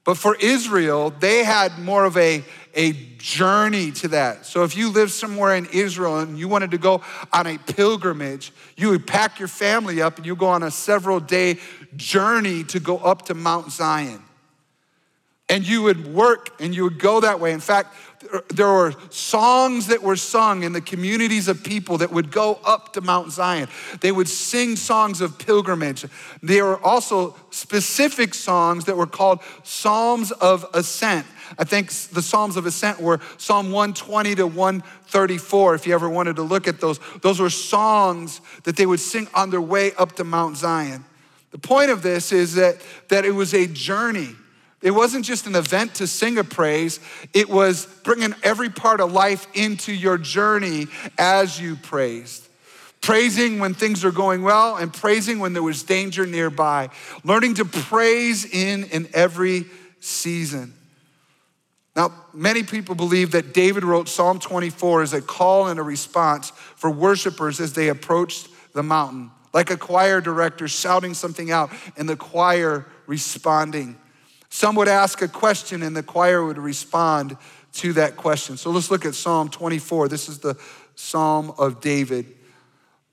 But 0.04 0.16
for 0.16 0.34
Israel, 0.36 1.10
they 1.10 1.44
had 1.44 1.78
more 1.78 2.04
of 2.04 2.16
a, 2.16 2.42
a 2.74 2.92
journey 3.18 3.92
to 3.92 4.08
that. 4.08 4.46
So 4.46 4.64
if 4.64 4.76
you 4.76 4.88
live 4.88 5.12
somewhere 5.12 5.54
in 5.54 5.66
Israel 5.66 6.18
and 6.18 6.36
you 6.36 6.48
wanted 6.48 6.72
to 6.72 6.78
go 6.78 7.02
on 7.32 7.46
a 7.46 7.56
pilgrimage, 7.56 8.52
you 8.76 8.88
would 8.88 9.06
pack 9.06 9.38
your 9.38 9.46
family 9.46 10.02
up 10.02 10.16
and 10.16 10.26
you 10.26 10.34
go 10.34 10.48
on 10.48 10.64
a 10.64 10.72
several 10.72 11.20
day 11.20 11.58
journey 11.94 12.64
to 12.64 12.80
go 12.80 12.98
up 12.98 13.26
to 13.26 13.34
Mount 13.34 13.70
Zion. 13.70 14.20
And 15.52 15.68
you 15.68 15.82
would 15.82 16.14
work 16.14 16.48
and 16.60 16.74
you 16.74 16.84
would 16.84 16.98
go 16.98 17.20
that 17.20 17.38
way. 17.38 17.52
In 17.52 17.60
fact, 17.60 17.94
there 18.48 18.68
were 18.68 18.94
songs 19.10 19.88
that 19.88 20.02
were 20.02 20.16
sung 20.16 20.62
in 20.62 20.72
the 20.72 20.80
communities 20.80 21.46
of 21.46 21.62
people 21.62 21.98
that 21.98 22.10
would 22.10 22.30
go 22.30 22.58
up 22.64 22.94
to 22.94 23.02
Mount 23.02 23.32
Zion. 23.32 23.68
They 24.00 24.12
would 24.12 24.28
sing 24.28 24.76
songs 24.76 25.20
of 25.20 25.38
pilgrimage. 25.38 26.06
There 26.42 26.64
were 26.64 26.82
also 26.82 27.36
specific 27.50 28.32
songs 28.32 28.86
that 28.86 28.96
were 28.96 29.06
called 29.06 29.40
Psalms 29.62 30.30
of 30.30 30.64
Ascent. 30.72 31.26
I 31.58 31.64
think 31.64 31.90
the 31.90 32.22
Psalms 32.22 32.56
of 32.56 32.64
Ascent 32.64 32.98
were 32.98 33.20
Psalm 33.36 33.72
120 33.72 34.36
to 34.36 34.46
134, 34.46 35.74
if 35.74 35.86
you 35.86 35.92
ever 35.92 36.08
wanted 36.08 36.36
to 36.36 36.42
look 36.42 36.66
at 36.66 36.80
those. 36.80 36.98
Those 37.20 37.40
were 37.40 37.50
songs 37.50 38.40
that 38.62 38.76
they 38.76 38.86
would 38.86 39.00
sing 39.00 39.28
on 39.34 39.50
their 39.50 39.60
way 39.60 39.92
up 39.98 40.12
to 40.12 40.24
Mount 40.24 40.56
Zion. 40.56 41.04
The 41.50 41.58
point 41.58 41.90
of 41.90 42.02
this 42.02 42.32
is 42.32 42.54
that, 42.54 42.76
that 43.10 43.26
it 43.26 43.32
was 43.32 43.52
a 43.52 43.66
journey. 43.66 44.34
It 44.82 44.90
wasn't 44.90 45.24
just 45.24 45.46
an 45.46 45.54
event 45.54 45.96
to 45.96 46.06
sing 46.06 46.38
a 46.38 46.44
praise, 46.44 46.98
it 47.32 47.48
was 47.48 47.86
bringing 48.02 48.34
every 48.42 48.68
part 48.68 49.00
of 49.00 49.12
life 49.12 49.46
into 49.54 49.92
your 49.92 50.18
journey 50.18 50.88
as 51.18 51.60
you 51.60 51.76
praised. 51.76 52.48
Praising 53.00 53.58
when 53.58 53.74
things 53.74 54.04
are 54.04 54.12
going 54.12 54.42
well 54.42 54.76
and 54.76 54.92
praising 54.92 55.40
when 55.40 55.52
there 55.52 55.62
was 55.62 55.82
danger 55.82 56.24
nearby. 56.24 56.88
Learning 57.24 57.54
to 57.54 57.64
praise 57.64 58.44
in 58.44 58.84
in 58.84 59.08
every 59.12 59.66
season. 59.98 60.74
Now, 61.94 62.12
many 62.32 62.62
people 62.62 62.94
believe 62.94 63.32
that 63.32 63.52
David 63.52 63.84
wrote 63.84 64.08
Psalm 64.08 64.38
24 64.38 65.02
as 65.02 65.12
a 65.12 65.20
call 65.20 65.66
and 65.66 65.78
a 65.78 65.82
response 65.82 66.50
for 66.50 66.90
worshipers 66.90 67.60
as 67.60 67.74
they 67.74 67.88
approached 67.88 68.48
the 68.72 68.82
mountain, 68.82 69.30
like 69.52 69.70
a 69.70 69.76
choir 69.76 70.20
director 70.20 70.68
shouting 70.68 71.12
something 71.12 71.50
out 71.50 71.70
and 71.96 72.08
the 72.08 72.16
choir 72.16 72.86
responding. 73.06 73.96
Some 74.52 74.76
would 74.76 74.86
ask 74.86 75.22
a 75.22 75.28
question 75.28 75.82
and 75.82 75.96
the 75.96 76.02
choir 76.02 76.44
would 76.44 76.58
respond 76.58 77.38
to 77.72 77.94
that 77.94 78.18
question. 78.18 78.58
So 78.58 78.70
let's 78.70 78.90
look 78.90 79.06
at 79.06 79.14
Psalm 79.14 79.48
24. 79.48 80.08
This 80.08 80.28
is 80.28 80.40
the 80.40 80.58
Psalm 80.94 81.54
of 81.56 81.80
David. 81.80 82.26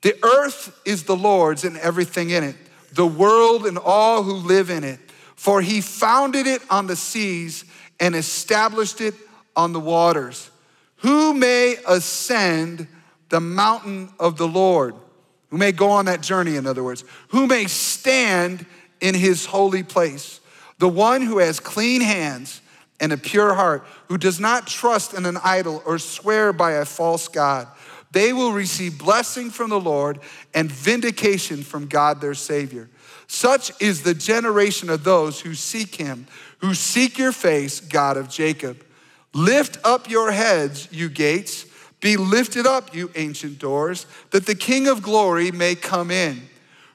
The 0.01 0.21
earth 0.21 0.77
is 0.83 1.03
the 1.03 1.15
Lord's 1.15 1.63
and 1.63 1.77
everything 1.77 2.31
in 2.31 2.43
it, 2.43 2.57
the 2.93 3.07
world 3.07 3.65
and 3.65 3.77
all 3.77 4.21
who 4.21 4.33
live 4.33 4.69
in 4.69 4.83
it. 4.83 4.99
For 5.37 5.61
he 5.61 5.79
founded 5.79 6.45
it 6.45 6.61
on 6.69 6.87
the 6.87 6.97
seas 6.97 7.63
and 8.01 8.15
established 8.15 8.99
it 8.99 9.13
on 9.55 9.71
the 9.71 9.79
waters. 9.79 10.51
Who 10.97 11.33
may 11.33 11.77
ascend 11.87 12.85
the 13.29 13.39
mountain 13.39 14.09
of 14.19 14.35
the 14.35 14.47
Lord? 14.47 14.93
Who 15.51 15.57
may 15.57 15.71
go 15.71 15.89
on 15.91 16.03
that 16.05 16.19
journey, 16.19 16.57
in 16.57 16.67
other 16.67 16.83
words? 16.83 17.05
Who 17.29 17.47
may 17.47 17.67
stand 17.67 18.65
in 18.99 19.15
his 19.15 19.45
holy 19.45 19.83
place? 19.83 20.38
The 20.79 20.89
one 20.89 21.21
who 21.21 21.37
has 21.37 21.59
clean 21.59 22.01
hands 22.01 22.61
and 22.99 23.13
a 23.13 23.17
pure 23.17 23.53
heart, 23.53 23.85
who 24.07 24.17
does 24.17 24.39
not 24.39 24.67
trust 24.67 25.13
in 25.13 25.25
an 25.25 25.37
idol 25.43 25.83
or 25.85 25.99
swear 25.99 26.51
by 26.51 26.71
a 26.73 26.85
false 26.85 27.27
God, 27.27 27.67
they 28.11 28.33
will 28.33 28.51
receive 28.51 28.97
blessing 28.97 29.51
from 29.51 29.69
the 29.69 29.79
Lord 29.79 30.19
and 30.53 30.71
vindication 30.71 31.63
from 31.63 31.87
God 31.87 32.19
their 32.21 32.33
Savior. 32.33 32.89
Such 33.27 33.71
is 33.79 34.01
the 34.01 34.15
generation 34.15 34.89
of 34.89 35.03
those 35.03 35.41
who 35.41 35.53
seek 35.53 35.95
him, 35.95 36.25
who 36.59 36.73
seek 36.73 37.17
your 37.17 37.31
face, 37.31 37.79
God 37.79 38.17
of 38.17 38.29
Jacob. 38.29 38.83
Lift 39.33 39.77
up 39.83 40.09
your 40.09 40.31
heads, 40.31 40.87
you 40.91 41.09
gates. 41.09 41.65
Be 42.01 42.17
lifted 42.17 42.65
up, 42.65 42.95
you 42.95 43.11
ancient 43.15 43.59
doors, 43.59 44.07
that 44.31 44.45
the 44.45 44.55
King 44.55 44.87
of 44.87 45.01
glory 45.01 45.51
may 45.51 45.75
come 45.75 46.09
in. 46.09 46.41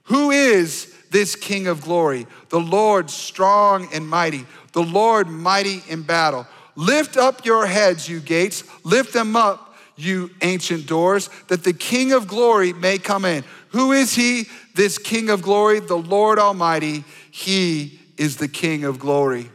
Who 0.04 0.30
is 0.30 0.93
this 1.14 1.36
King 1.36 1.68
of 1.68 1.80
glory, 1.80 2.26
the 2.48 2.58
Lord 2.58 3.08
strong 3.08 3.88
and 3.94 4.06
mighty, 4.08 4.44
the 4.72 4.82
Lord 4.82 5.28
mighty 5.28 5.80
in 5.88 6.02
battle. 6.02 6.44
Lift 6.74 7.16
up 7.16 7.46
your 7.46 7.66
heads, 7.66 8.08
you 8.08 8.18
gates, 8.18 8.64
lift 8.82 9.12
them 9.12 9.36
up, 9.36 9.76
you 9.94 10.28
ancient 10.42 10.88
doors, 10.88 11.30
that 11.46 11.62
the 11.62 11.72
King 11.72 12.12
of 12.12 12.26
glory 12.26 12.72
may 12.72 12.98
come 12.98 13.24
in. 13.24 13.44
Who 13.68 13.92
is 13.92 14.16
he? 14.16 14.46
This 14.74 14.98
King 14.98 15.30
of 15.30 15.40
glory, 15.40 15.78
the 15.78 15.96
Lord 15.96 16.40
Almighty. 16.40 17.04
He 17.30 18.00
is 18.16 18.38
the 18.38 18.48
King 18.48 18.82
of 18.82 18.98
glory. 18.98 19.52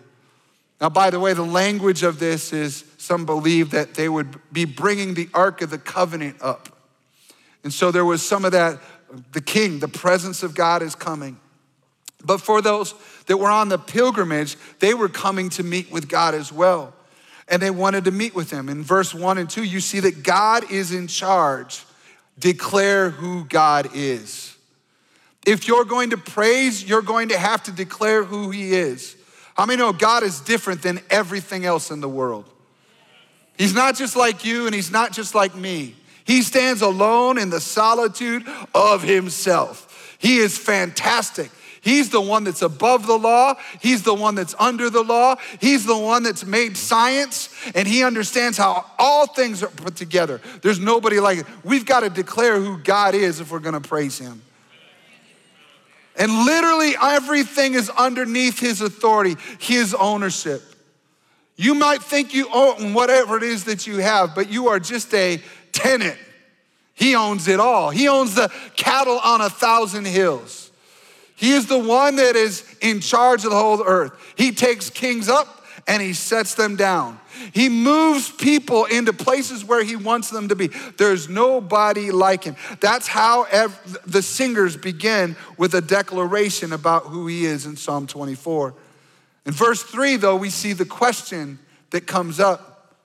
Now, 0.79 0.87
by 0.87 1.09
the 1.09 1.19
way, 1.19 1.33
the 1.33 1.43
language 1.43 2.03
of 2.03 2.19
this 2.19 2.53
is 2.53 2.85
some 2.97 3.25
believe 3.25 3.71
that 3.71 3.95
they 3.95 4.07
would 4.07 4.39
be 4.53 4.63
bringing 4.63 5.13
the 5.13 5.27
Ark 5.33 5.61
of 5.61 5.71
the 5.71 5.77
Covenant 5.77 6.37
up. 6.39 6.69
And 7.65 7.73
so 7.73 7.91
there 7.91 8.05
was 8.05 8.25
some 8.25 8.45
of 8.45 8.53
that, 8.53 8.79
the 9.33 9.41
King, 9.41 9.79
the 9.79 9.89
presence 9.89 10.41
of 10.41 10.55
God 10.55 10.81
is 10.81 10.95
coming. 10.95 11.37
But 12.23 12.39
for 12.41 12.61
those 12.61 12.93
that 13.27 13.37
were 13.37 13.49
on 13.49 13.69
the 13.69 13.77
pilgrimage, 13.77 14.57
they 14.79 14.93
were 14.93 15.09
coming 15.09 15.49
to 15.51 15.63
meet 15.63 15.91
with 15.91 16.09
God 16.09 16.35
as 16.35 16.51
well. 16.51 16.93
And 17.47 17.61
they 17.61 17.71
wanted 17.71 18.05
to 18.05 18.11
meet 18.11 18.35
with 18.35 18.51
him. 18.51 18.69
In 18.69 18.83
verse 18.83 19.13
one 19.13 19.37
and 19.37 19.49
two, 19.49 19.63
you 19.63 19.79
see 19.79 20.01
that 20.01 20.23
God 20.23 20.71
is 20.71 20.93
in 20.93 21.07
charge. 21.07 21.83
Declare 22.37 23.09
who 23.09 23.45
God 23.45 23.89
is. 23.95 24.55
If 25.45 25.67
you're 25.67 25.85
going 25.85 26.11
to 26.11 26.17
praise, 26.17 26.83
you're 26.87 27.01
going 27.01 27.29
to 27.29 27.37
have 27.37 27.63
to 27.63 27.71
declare 27.71 28.23
who 28.23 28.51
he 28.51 28.73
is. 28.73 29.15
How 29.55 29.65
many 29.65 29.79
know 29.79 29.91
God 29.91 30.23
is 30.23 30.39
different 30.41 30.81
than 30.81 31.01
everything 31.09 31.65
else 31.65 31.91
in 31.91 32.01
the 32.01 32.09
world? 32.09 32.45
He's 33.57 33.73
not 33.73 33.95
just 33.95 34.15
like 34.15 34.45
you 34.45 34.67
and 34.67 34.75
he's 34.75 34.91
not 34.91 35.11
just 35.11 35.35
like 35.35 35.55
me. 35.55 35.95
He 36.23 36.43
stands 36.43 36.81
alone 36.81 37.37
in 37.37 37.49
the 37.49 37.59
solitude 37.59 38.45
of 38.75 39.01
himself. 39.01 40.15
He 40.19 40.37
is 40.37 40.57
fantastic. 40.57 41.49
He's 41.81 42.09
the 42.09 42.21
one 42.21 42.43
that's 42.43 42.61
above 42.61 43.07
the 43.07 43.17
law. 43.17 43.55
He's 43.81 44.03
the 44.03 44.13
one 44.13 44.35
that's 44.35 44.55
under 44.59 44.89
the 44.89 45.03
law. 45.03 45.35
He's 45.61 45.85
the 45.85 45.97
one 45.97 46.23
that's 46.23 46.45
made 46.45 46.75
science 46.75 47.49
and 47.73 47.87
he 47.87 48.03
understands 48.03 48.57
how 48.57 48.85
all 48.97 49.27
things 49.27 49.63
are 49.63 49.69
put 49.69 49.95
together. 49.95 50.41
There's 50.61 50.79
nobody 50.79 51.19
like 51.19 51.39
it. 51.39 51.45
We've 51.63 51.85
got 51.85 52.01
to 52.01 52.09
declare 52.09 52.59
who 52.59 52.77
God 52.77 53.15
is 53.15 53.39
if 53.39 53.51
we're 53.51 53.59
going 53.59 53.81
to 53.81 53.87
praise 53.87 54.19
him. 54.19 54.41
And 56.17 56.45
literally 56.45 56.95
everything 57.01 57.75
is 57.75 57.89
underneath 57.89 58.59
his 58.59 58.81
authority, 58.81 59.37
his 59.57 59.93
ownership. 59.93 60.61
You 61.55 61.75
might 61.75 62.03
think 62.03 62.33
you 62.33 62.49
own 62.53 62.93
whatever 62.93 63.37
it 63.37 63.43
is 63.43 63.65
that 63.65 63.87
you 63.87 63.97
have, 63.97 64.35
but 64.35 64.49
you 64.49 64.67
are 64.67 64.79
just 64.79 65.13
a 65.13 65.41
tenant. 65.71 66.17
He 66.93 67.15
owns 67.15 67.47
it 67.47 67.61
all. 67.61 67.89
He 67.89 68.09
owns 68.09 68.35
the 68.35 68.51
cattle 68.75 69.19
on 69.19 69.39
a 69.39 69.49
thousand 69.49 70.05
hills. 70.05 70.68
He 71.39 71.51
is 71.51 71.67
the 71.67 71.79
one 71.79 72.17
that 72.17 72.35
is 72.35 72.65
in 72.81 72.99
charge 72.99 73.45
of 73.45 73.51
the 73.51 73.57
whole 73.57 73.81
earth. 73.81 74.11
He 74.35 74.51
takes 74.51 74.89
kings 74.89 75.29
up 75.29 75.63
and 75.87 76.01
he 76.01 76.11
sets 76.11 76.55
them 76.55 76.75
down. 76.75 77.17
He 77.53 77.69
moves 77.69 78.29
people 78.29 78.83
into 78.83 79.13
places 79.13 79.63
where 79.63 79.81
he 79.81 79.95
wants 79.95 80.29
them 80.29 80.49
to 80.49 80.55
be. 80.57 80.67
There's 80.97 81.29
nobody 81.29 82.11
like 82.11 82.43
him. 82.43 82.57
That's 82.81 83.07
how 83.07 83.43
ev- 83.43 84.01
the 84.05 84.21
singers 84.21 84.75
begin 84.75 85.37
with 85.57 85.73
a 85.75 85.81
declaration 85.81 86.73
about 86.73 87.03
who 87.03 87.27
he 87.27 87.45
is 87.45 87.65
in 87.65 87.77
Psalm 87.77 88.05
24. 88.05 88.73
In 89.45 89.53
verse 89.53 89.81
3, 89.81 90.17
though, 90.17 90.35
we 90.35 90.49
see 90.49 90.73
the 90.73 90.83
question 90.83 91.57
that 91.91 92.05
comes 92.05 92.41
up. 92.41 92.97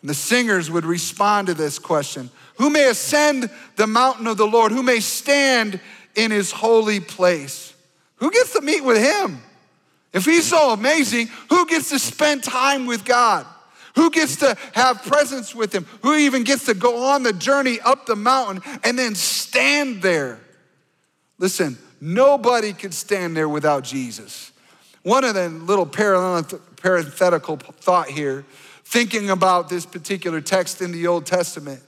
And 0.00 0.10
the 0.10 0.14
singers 0.14 0.68
would 0.68 0.84
respond 0.84 1.46
to 1.46 1.54
this 1.54 1.78
question 1.78 2.28
Who 2.56 2.70
may 2.70 2.88
ascend 2.88 3.50
the 3.76 3.86
mountain 3.86 4.26
of 4.26 4.36
the 4.36 4.48
Lord? 4.48 4.72
Who 4.72 4.82
may 4.82 4.98
stand 4.98 5.78
in 6.24 6.30
his 6.30 6.50
holy 6.50 7.00
place? 7.00 7.74
Who 8.16 8.30
gets 8.30 8.52
to 8.52 8.60
meet 8.60 8.84
with 8.84 8.98
him? 8.98 9.40
If 10.12 10.24
he's 10.24 10.46
so 10.46 10.72
amazing, 10.72 11.28
who 11.48 11.66
gets 11.66 11.90
to 11.90 11.98
spend 11.98 12.42
time 12.42 12.86
with 12.86 13.04
God? 13.04 13.46
Who 13.96 14.10
gets 14.10 14.36
to 14.36 14.56
have 14.72 15.02
presence 15.04 15.54
with 15.54 15.74
him? 15.74 15.86
Who 16.02 16.14
even 16.14 16.44
gets 16.44 16.66
to 16.66 16.74
go 16.74 17.04
on 17.06 17.22
the 17.22 17.32
journey 17.32 17.78
up 17.80 18.06
the 18.06 18.16
mountain 18.16 18.62
and 18.84 18.98
then 18.98 19.14
stand 19.14 20.02
there? 20.02 20.38
Listen, 21.38 21.78
nobody 22.00 22.72
could 22.72 22.94
stand 22.94 23.36
there 23.36 23.48
without 23.48 23.84
Jesus. 23.84 24.52
One 25.02 25.24
of 25.24 25.34
the 25.34 25.48
little 25.48 25.86
parenthetical 25.86 27.56
thought 27.56 28.08
here, 28.08 28.44
thinking 28.84 29.30
about 29.30 29.68
this 29.68 29.86
particular 29.86 30.40
text 30.40 30.82
in 30.82 30.92
the 30.92 31.06
Old 31.06 31.24
Testament. 31.24 31.82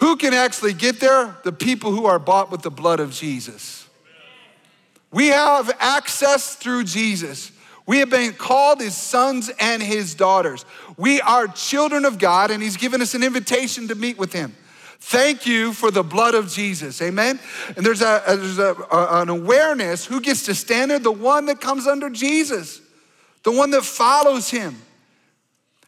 Who 0.00 0.16
can 0.16 0.34
actually 0.34 0.72
get 0.72 0.98
there? 0.98 1.36
The 1.44 1.52
people 1.52 1.92
who 1.92 2.06
are 2.06 2.18
bought 2.18 2.50
with 2.50 2.62
the 2.62 2.70
blood 2.70 3.00
of 3.00 3.12
Jesus. 3.12 3.86
We 5.12 5.28
have 5.28 5.70
access 5.78 6.56
through 6.56 6.84
Jesus. 6.84 7.52
We 7.86 7.98
have 7.98 8.10
been 8.10 8.32
called 8.32 8.80
his 8.80 8.96
sons 8.96 9.50
and 9.60 9.82
his 9.82 10.14
daughters. 10.14 10.64
We 10.96 11.20
are 11.20 11.48
children 11.48 12.04
of 12.04 12.18
God, 12.18 12.50
and 12.50 12.62
he's 12.62 12.76
given 12.76 13.02
us 13.02 13.14
an 13.14 13.22
invitation 13.22 13.88
to 13.88 13.94
meet 13.94 14.16
with 14.16 14.32
him. 14.32 14.54
Thank 15.00 15.46
you 15.46 15.72
for 15.72 15.90
the 15.90 16.04
blood 16.04 16.34
of 16.34 16.50
Jesus. 16.50 17.00
Amen. 17.02 17.40
And 17.76 17.84
there's, 17.84 18.02
a, 18.02 18.22
there's 18.26 18.58
a, 18.58 18.74
a, 18.90 19.22
an 19.22 19.28
awareness 19.28 20.06
who 20.06 20.20
gets 20.20 20.44
to 20.44 20.54
stand 20.54 20.90
there? 20.90 20.98
The 20.98 21.10
one 21.10 21.46
that 21.46 21.60
comes 21.60 21.86
under 21.86 22.08
Jesus, 22.10 22.80
the 23.42 23.52
one 23.52 23.70
that 23.72 23.82
follows 23.82 24.50
him. 24.50 24.76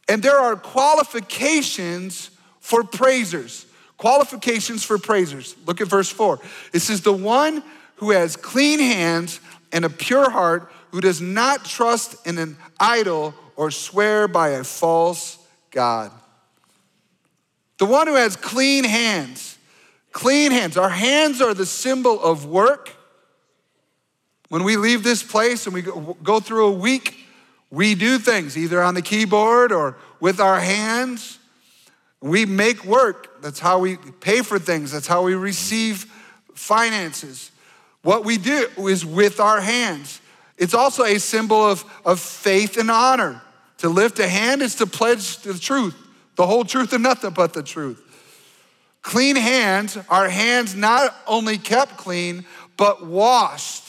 And 0.09 0.22
there 0.22 0.38
are 0.38 0.57
qualifications 0.57 2.31
for 2.61 2.83
praisers. 2.83 3.66
Qualifications 4.02 4.82
for 4.82 4.98
praisers. 4.98 5.54
Look 5.64 5.80
at 5.80 5.86
verse 5.86 6.10
4. 6.10 6.40
It 6.72 6.80
says, 6.80 7.02
The 7.02 7.12
one 7.12 7.62
who 7.98 8.10
has 8.10 8.34
clean 8.34 8.80
hands 8.80 9.38
and 9.70 9.84
a 9.84 9.88
pure 9.88 10.28
heart, 10.28 10.72
who 10.90 11.00
does 11.00 11.20
not 11.20 11.64
trust 11.64 12.26
in 12.26 12.36
an 12.36 12.56
idol 12.80 13.32
or 13.54 13.70
swear 13.70 14.26
by 14.26 14.48
a 14.48 14.64
false 14.64 15.38
God. 15.70 16.10
The 17.78 17.84
one 17.86 18.08
who 18.08 18.16
has 18.16 18.34
clean 18.34 18.82
hands. 18.82 19.56
Clean 20.10 20.50
hands. 20.50 20.76
Our 20.76 20.90
hands 20.90 21.40
are 21.40 21.54
the 21.54 21.64
symbol 21.64 22.20
of 22.20 22.44
work. 22.44 22.90
When 24.48 24.64
we 24.64 24.76
leave 24.76 25.04
this 25.04 25.22
place 25.22 25.66
and 25.66 25.74
we 25.74 25.82
go 26.24 26.40
through 26.40 26.66
a 26.66 26.72
week, 26.72 27.24
we 27.70 27.94
do 27.94 28.18
things 28.18 28.58
either 28.58 28.82
on 28.82 28.94
the 28.94 29.02
keyboard 29.02 29.70
or 29.70 29.96
with 30.18 30.40
our 30.40 30.58
hands. 30.58 31.38
We 32.20 32.46
make 32.46 32.84
work. 32.84 33.28
That's 33.42 33.59
how 33.59 33.78
we 33.81 33.96
pay 33.96 34.42
for 34.42 34.59
things. 34.59 34.92
That's 34.92 35.07
how 35.07 35.22
we 35.22 35.35
receive 35.35 36.05
finances. 36.55 37.50
What 38.02 38.24
we 38.24 38.38
do 38.38 38.68
is 38.78 39.05
with 39.05 39.40
our 39.40 39.61
hands. 39.61 40.20
It's 40.57 40.74
also 40.74 41.05
a 41.05 41.18
symbol 41.18 41.64
of, 41.64 41.85
of 42.05 42.20
faith 42.20 42.76
and 42.76 42.90
honor. 42.90 43.42
To 43.78 43.88
lift 43.88 44.18
a 44.20 44.28
hand 44.28 44.62
is 44.62 44.76
to 44.76 44.87
pledge 44.87 45.38
the 45.38 45.59
truth, 45.59 45.96
the 46.37 46.46
whole 46.46 46.64
truth 46.64 46.92
and 46.92 47.02
nothing 47.02 47.31
but 47.31 47.52
the 47.52 47.64
truth. 47.64 48.00
Clean 49.02 49.35
hands 49.35 49.98
are 50.09 50.28
hands 50.28 50.76
not 50.76 51.14
only 51.26 51.59
kept 51.59 51.96
clean, 51.96 52.44
but 52.76 53.05
washed. 53.05 53.83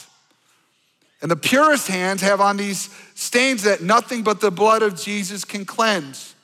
And 1.22 1.30
the 1.30 1.36
purest 1.36 1.86
hands 1.86 2.20
have 2.22 2.40
on 2.40 2.56
these 2.56 2.90
stains 3.14 3.62
that 3.62 3.80
nothing 3.80 4.24
but 4.24 4.40
the 4.40 4.50
blood 4.50 4.82
of 4.82 5.00
Jesus 5.00 5.44
can 5.44 5.64
cleanse. 5.64 6.34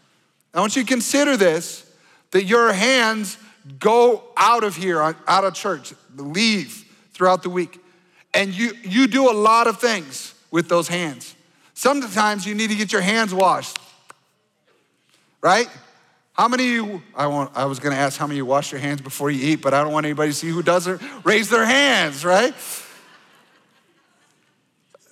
I 0.54 0.60
want 0.60 0.76
you 0.76 0.82
to 0.82 0.88
consider 0.88 1.36
this 1.36 1.89
that 2.30 2.44
your 2.44 2.72
hands 2.72 3.38
go 3.78 4.24
out 4.36 4.64
of 4.64 4.76
here, 4.76 5.00
out 5.00 5.44
of 5.44 5.54
church, 5.54 5.92
leave 6.16 6.84
throughout 7.12 7.42
the 7.42 7.50
week. 7.50 7.78
And 8.32 8.54
you, 8.54 8.72
you 8.82 9.06
do 9.06 9.30
a 9.30 9.34
lot 9.34 9.66
of 9.66 9.80
things 9.80 10.34
with 10.50 10.68
those 10.68 10.88
hands. 10.88 11.34
Sometimes 11.74 12.46
you 12.46 12.54
need 12.54 12.70
to 12.70 12.76
get 12.76 12.92
your 12.92 13.00
hands 13.00 13.34
washed, 13.34 13.78
right? 15.40 15.68
How 16.32 16.48
many 16.48 16.64
of 16.64 16.70
you, 16.70 17.02
I, 17.14 17.26
want, 17.26 17.50
I 17.54 17.64
was 17.64 17.78
gonna 17.78 17.96
ask 17.96 18.18
how 18.18 18.26
many 18.26 18.36
of 18.36 18.38
you 18.38 18.46
wash 18.46 18.72
your 18.72 18.80
hands 18.80 19.00
before 19.00 19.30
you 19.30 19.52
eat, 19.52 19.56
but 19.56 19.74
I 19.74 19.82
don't 19.82 19.92
want 19.92 20.06
anybody 20.06 20.30
to 20.30 20.36
see 20.36 20.48
who 20.48 20.62
doesn't 20.62 21.00
raise 21.24 21.50
their 21.50 21.64
hands, 21.64 22.24
right? 22.24 22.54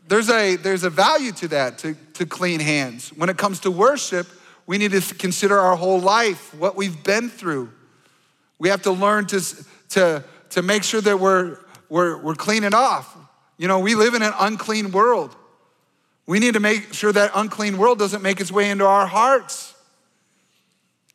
There's 0.06 0.30
a, 0.30 0.56
there's 0.56 0.84
a 0.84 0.90
value 0.90 1.32
to 1.32 1.48
that, 1.48 1.78
to, 1.78 1.94
to 2.14 2.24
clean 2.24 2.60
hands. 2.60 3.10
When 3.10 3.28
it 3.28 3.36
comes 3.36 3.60
to 3.60 3.70
worship, 3.70 4.26
we 4.68 4.78
need 4.78 4.92
to 4.92 5.00
consider 5.16 5.58
our 5.58 5.74
whole 5.74 5.98
life, 5.98 6.54
what 6.54 6.76
we've 6.76 7.02
been 7.02 7.28
through. 7.28 7.72
We 8.60 8.68
have 8.68 8.82
to 8.82 8.92
learn 8.92 9.26
to, 9.26 9.40
to, 9.90 10.22
to 10.50 10.62
make 10.62 10.84
sure 10.84 11.00
that 11.00 11.18
we're 11.18 11.58
we're, 11.88 12.18
we're 12.18 12.34
cleaning 12.34 12.74
off. 12.74 13.16
You 13.56 13.68
know, 13.68 13.80
we 13.80 13.94
live 13.94 14.14
in 14.14 14.22
an 14.22 14.32
unclean 14.38 14.92
world. 14.92 15.34
We 16.26 16.38
need 16.38 16.54
to 16.54 16.60
make 16.60 16.92
sure 16.92 17.12
that 17.12 17.30
unclean 17.34 17.78
world 17.78 17.98
doesn't 17.98 18.22
make 18.22 18.40
its 18.40 18.52
way 18.52 18.70
into 18.70 18.84
our 18.84 19.06
hearts. 19.06 19.74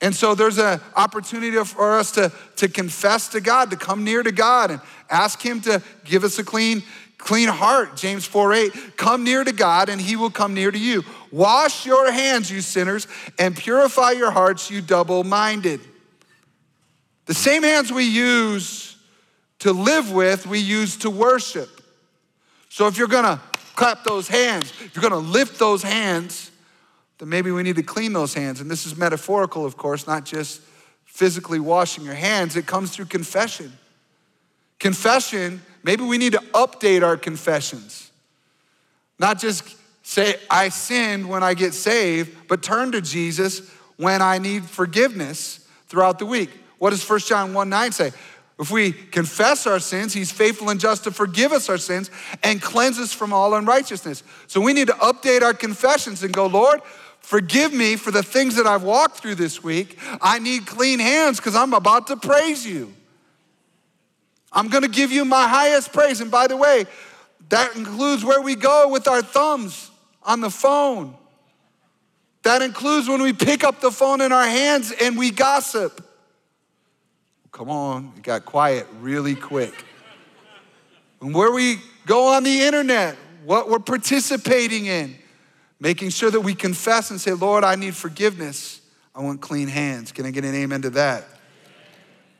And 0.01 0.13
so 0.13 0.35
there's 0.35 0.57
an 0.57 0.81
opportunity 0.95 1.55
for 1.63 1.97
us 1.97 2.11
to, 2.13 2.31
to 2.57 2.67
confess 2.67 3.29
to 3.29 3.39
God, 3.39 3.69
to 3.69 3.77
come 3.77 4.03
near 4.03 4.21
to 4.23 4.31
God 4.31 4.71
and 4.71 4.81
ask 5.09 5.41
Him 5.41 5.61
to 5.61 5.81
give 6.03 6.23
us 6.23 6.39
a 6.39 6.43
clean, 6.43 6.83
clean 7.17 7.47
heart. 7.47 7.95
James 7.95 8.25
4 8.25 8.53
8, 8.53 8.97
come 8.97 9.23
near 9.23 9.43
to 9.43 9.53
God 9.53 9.87
and 9.87 10.01
He 10.01 10.15
will 10.17 10.31
come 10.31 10.53
near 10.53 10.71
to 10.71 10.79
you. 10.79 11.03
Wash 11.33 11.87
your 11.87 12.11
hands, 12.11 12.51
you 12.51 12.61
sinners, 12.61 13.07
and 13.39 13.57
purify 13.57 14.11
your 14.11 14.29
hearts, 14.29 14.69
you 14.69 14.81
double 14.81 15.23
minded. 15.23 15.79
The 17.25 17.33
same 17.33 17.63
hands 17.63 17.91
we 17.91 18.03
use 18.03 18.95
to 19.59 19.73
live 19.73 20.11
with, 20.11 20.45
we 20.45 20.59
use 20.59 20.95
to 20.97 21.09
worship. 21.09 21.81
So 22.69 22.85
if 22.85 22.99
you're 22.99 23.07
gonna 23.07 23.41
clap 23.75 24.03
those 24.03 24.27
hands, 24.27 24.71
if 24.79 24.95
you're 24.95 25.01
gonna 25.01 25.17
lift 25.17 25.57
those 25.57 25.81
hands, 25.81 26.51
then 27.17 27.29
maybe 27.29 27.49
we 27.49 27.63
need 27.63 27.77
to 27.77 27.83
clean 27.83 28.13
those 28.13 28.35
hands. 28.35 28.61
And 28.61 28.69
this 28.69 28.85
is 28.85 28.95
metaphorical, 28.95 29.65
of 29.65 29.75
course, 29.75 30.05
not 30.05 30.25
just 30.25 30.61
physically 31.05 31.59
washing 31.59 32.05
your 32.05 32.13
hands, 32.13 32.55
it 32.55 32.67
comes 32.67 32.91
through 32.91 33.05
confession. 33.05 33.73
Confession, 34.77 35.63
maybe 35.81 36.03
we 36.03 36.19
need 36.19 36.33
to 36.33 36.41
update 36.53 37.01
our 37.01 37.17
confessions. 37.17 38.11
Not 39.17 39.39
just 39.39 39.77
say, 40.03 40.35
I 40.49 40.69
sinned 40.69 41.27
when 41.27 41.41
I 41.41 41.53
get 41.53 41.73
saved, 41.73 42.47
but 42.47 42.61
turn 42.61 42.91
to 42.91 43.01
Jesus 43.01 43.67
when 43.97 44.21
I 44.21 44.37
need 44.37 44.65
forgiveness 44.65 45.67
throughout 45.87 46.19
the 46.19 46.25
week. 46.25 46.49
What 46.77 46.91
does 46.91 47.09
1 47.09 47.19
John 47.21 47.53
1 47.53 47.69
9 47.69 47.91
say? 47.93 48.11
If 48.59 48.69
we 48.69 48.91
confess 48.91 49.65
our 49.65 49.79
sins, 49.79 50.13
He's 50.13 50.31
faithful 50.31 50.69
and 50.69 50.79
just 50.79 51.05
to 51.05 51.11
forgive 51.11 51.51
us 51.51 51.69
our 51.69 51.77
sins 51.77 52.11
and 52.43 52.61
cleanse 52.61 52.99
us 52.99 53.11
from 53.11 53.33
all 53.33 53.55
unrighteousness. 53.55 54.23
So 54.47 54.61
we 54.61 54.73
need 54.73 54.87
to 54.87 54.93
update 54.93 55.41
our 55.41 55.53
confessions 55.53 56.21
and 56.21 56.33
go, 56.33 56.45
Lord, 56.45 56.81
forgive 57.19 57.73
me 57.73 57.95
for 57.95 58.11
the 58.11 58.21
things 58.21 58.57
that 58.57 58.67
I've 58.67 58.83
walked 58.83 59.17
through 59.17 59.35
this 59.35 59.63
week. 59.63 59.97
I 60.21 60.39
need 60.39 60.67
clean 60.67 60.99
hands 60.99 61.37
because 61.37 61.55
I'm 61.55 61.73
about 61.73 62.07
to 62.07 62.17
praise 62.17 62.65
you. 62.65 62.93
I'm 64.51 64.67
going 64.67 64.83
to 64.83 64.89
give 64.89 65.11
you 65.11 65.25
my 65.25 65.47
highest 65.47 65.91
praise. 65.91 66.21
And 66.21 66.29
by 66.29 66.45
the 66.45 66.57
way, 66.57 66.85
that 67.49 67.75
includes 67.75 68.23
where 68.23 68.41
we 68.41 68.55
go 68.55 68.89
with 68.89 69.07
our 69.07 69.21
thumbs 69.21 69.89
on 70.25 70.41
the 70.41 70.49
phone. 70.49 71.15
That 72.43 72.61
includes 72.61 73.07
when 73.07 73.21
we 73.21 73.33
pick 73.33 73.63
up 73.63 73.79
the 73.79 73.91
phone 73.91 74.21
in 74.21 74.31
our 74.31 74.45
hands 74.45 74.91
and 75.01 75.17
we 75.17 75.31
gossip. 75.31 76.05
Come 77.51 77.69
on, 77.69 78.11
it 78.17 78.23
got 78.23 78.45
quiet 78.45 78.87
really 78.99 79.35
quick. 79.35 79.85
And 81.21 81.33
where 81.33 81.51
we 81.51 81.77
go 82.05 82.33
on 82.33 82.43
the 82.43 82.61
internet, 82.61 83.15
what 83.45 83.69
we're 83.69 83.79
participating 83.79 84.87
in, 84.87 85.15
making 85.79 86.09
sure 86.09 86.31
that 86.31 86.41
we 86.41 86.55
confess 86.55 87.11
and 87.11 87.21
say, 87.21 87.31
Lord, 87.31 87.63
I 87.63 87.75
need 87.75 87.95
forgiveness. 87.95 88.81
I 89.15 89.21
want 89.21 89.39
clean 89.39 89.67
hands. 89.67 90.11
Can 90.11 90.25
I 90.25 90.31
get 90.31 90.43
an 90.43 90.55
amen 90.55 90.81
to 90.81 90.89
that? 90.91 91.25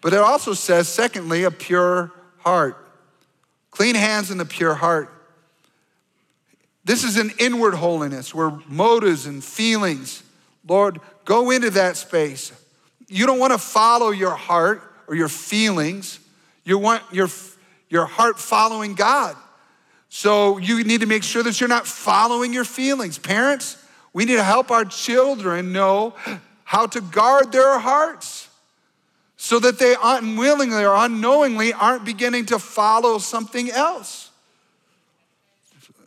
But 0.02 0.14
it 0.14 0.20
also 0.20 0.54
says, 0.54 0.90
secondly, 0.90 1.44
a 1.44 1.52
pure 1.52 2.12
heart. 2.40 2.78
Clean 3.72 3.96
hands 3.96 4.32
and 4.32 4.42
a 4.42 4.46
pure 4.46 4.74
heart. 4.74 5.10
This 6.86 7.04
is 7.04 7.18
an 7.18 7.32
inward 7.40 7.76
holiness 7.76 8.36
where 8.36 8.52
motives 8.68 9.26
and 9.26 9.44
feelings, 9.44 10.22
Lord, 10.68 11.00
go 11.26 11.50
into 11.52 11.70
that 11.72 11.96
space. 11.98 12.52
You 13.08 13.26
don't 13.26 13.40
want 13.40 13.54
to 13.54 13.60
follow 13.60 14.10
your 14.12 14.36
heart 14.36 14.82
or 15.08 15.16
your 15.16 15.30
feelings. 15.30 16.20
You 16.66 16.78
want 16.78 17.04
your, 17.12 17.30
your 17.90 18.06
heart 18.06 18.40
following 18.40 18.96
God. 18.96 19.36
So 20.10 20.58
you 20.58 20.84
need 20.84 21.02
to 21.02 21.08
make 21.08 21.24
sure 21.24 21.42
that 21.44 21.60
you're 21.60 21.70
not 21.70 21.88
following 21.88 22.54
your 22.54 22.66
feelings. 22.66 23.18
Parents, 23.18 23.78
We 24.14 24.26
need 24.26 24.36
to 24.36 24.44
help 24.44 24.70
our 24.70 24.86
children 24.86 25.74
know 25.74 26.14
how 26.64 26.86
to 26.88 27.02
guard 27.02 27.52
their 27.52 27.80
hearts 27.80 28.48
so 29.38 29.60
that 29.60 29.80
they 29.80 29.96
unwillingly 30.02 30.86
or 30.86 30.96
unknowingly 30.96 31.74
aren't 31.74 32.06
beginning 32.06 32.46
to 32.46 32.60
follow 32.60 33.18
something 33.18 33.70
else. 33.72 34.30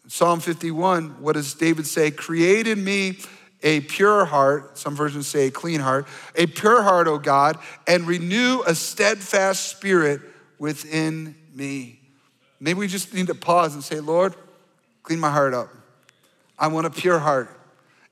Psalm 0.08 0.40
51, 0.40 1.20
what 1.20 1.32
does 1.32 1.54
David 1.54 1.86
say? 1.86 2.10
Create 2.10 2.66
in 2.66 2.82
me 2.82 3.18
a 3.62 3.80
pure 3.80 4.24
heart, 4.24 4.78
some 4.78 4.94
versions 4.94 5.26
say 5.26 5.48
a 5.48 5.50
clean 5.50 5.80
heart, 5.80 6.06
a 6.36 6.46
pure 6.46 6.82
heart, 6.82 7.08
O 7.08 7.18
God, 7.18 7.58
and 7.86 8.06
renew 8.06 8.62
a 8.66 8.74
steadfast 8.74 9.68
spirit 9.68 10.20
within 10.58 11.34
me. 11.54 12.00
Maybe 12.60 12.78
we 12.78 12.86
just 12.86 13.12
need 13.12 13.26
to 13.26 13.34
pause 13.34 13.74
and 13.74 13.82
say, 13.82 14.00
Lord, 14.00 14.34
clean 15.02 15.18
my 15.18 15.30
heart 15.30 15.54
up. 15.54 15.70
I 16.58 16.68
want 16.68 16.86
a 16.86 16.90
pure 16.90 17.18
heart. 17.18 17.50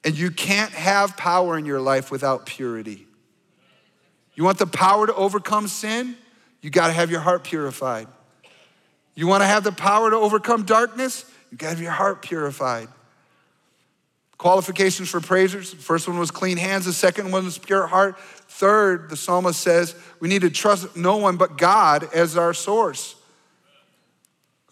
And 0.04 0.18
you 0.18 0.30
can't 0.30 0.72
have 0.72 1.16
power 1.16 1.56
in 1.56 1.64
your 1.64 1.80
life 1.80 2.10
without 2.10 2.44
purity. 2.44 3.06
You 4.34 4.44
want 4.44 4.58
the 4.58 4.66
power 4.66 5.06
to 5.06 5.14
overcome 5.14 5.68
sin? 5.68 6.16
You 6.60 6.70
got 6.70 6.88
to 6.88 6.92
have 6.92 7.10
your 7.10 7.20
heart 7.20 7.44
purified. 7.44 8.08
You 9.14 9.26
want 9.26 9.42
to 9.42 9.46
have 9.46 9.64
the 9.64 9.72
power 9.72 10.10
to 10.10 10.16
overcome 10.16 10.64
darkness? 10.64 11.24
You 11.54 11.58
got 11.58 11.66
to 11.66 11.74
have 11.74 11.80
your 11.80 11.92
heart 11.92 12.20
purified. 12.20 12.88
Qualifications 14.38 15.08
for 15.08 15.20
praisers. 15.20 15.72
First 15.72 16.08
one 16.08 16.18
was 16.18 16.32
clean 16.32 16.56
hands. 16.56 16.84
The 16.84 16.92
second 16.92 17.30
one 17.30 17.44
was 17.44 17.58
pure 17.58 17.86
heart. 17.86 18.18
Third, 18.18 19.08
the 19.08 19.16
psalmist 19.16 19.60
says 19.60 19.94
we 20.18 20.26
need 20.26 20.40
to 20.40 20.50
trust 20.50 20.96
no 20.96 21.18
one 21.18 21.36
but 21.36 21.56
God 21.56 22.12
as 22.12 22.36
our 22.36 22.54
source. 22.54 23.14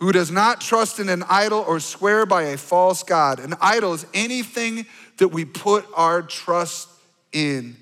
Who 0.00 0.10
does 0.10 0.32
not 0.32 0.60
trust 0.60 0.98
in 0.98 1.08
an 1.08 1.22
idol 1.28 1.60
or 1.60 1.78
swear 1.78 2.26
by 2.26 2.42
a 2.46 2.56
false 2.56 3.04
God. 3.04 3.38
An 3.38 3.54
idol 3.60 3.92
is 3.92 4.04
anything 4.12 4.84
that 5.18 5.28
we 5.28 5.44
put 5.44 5.86
our 5.94 6.20
trust 6.20 6.88
in. 7.30 7.76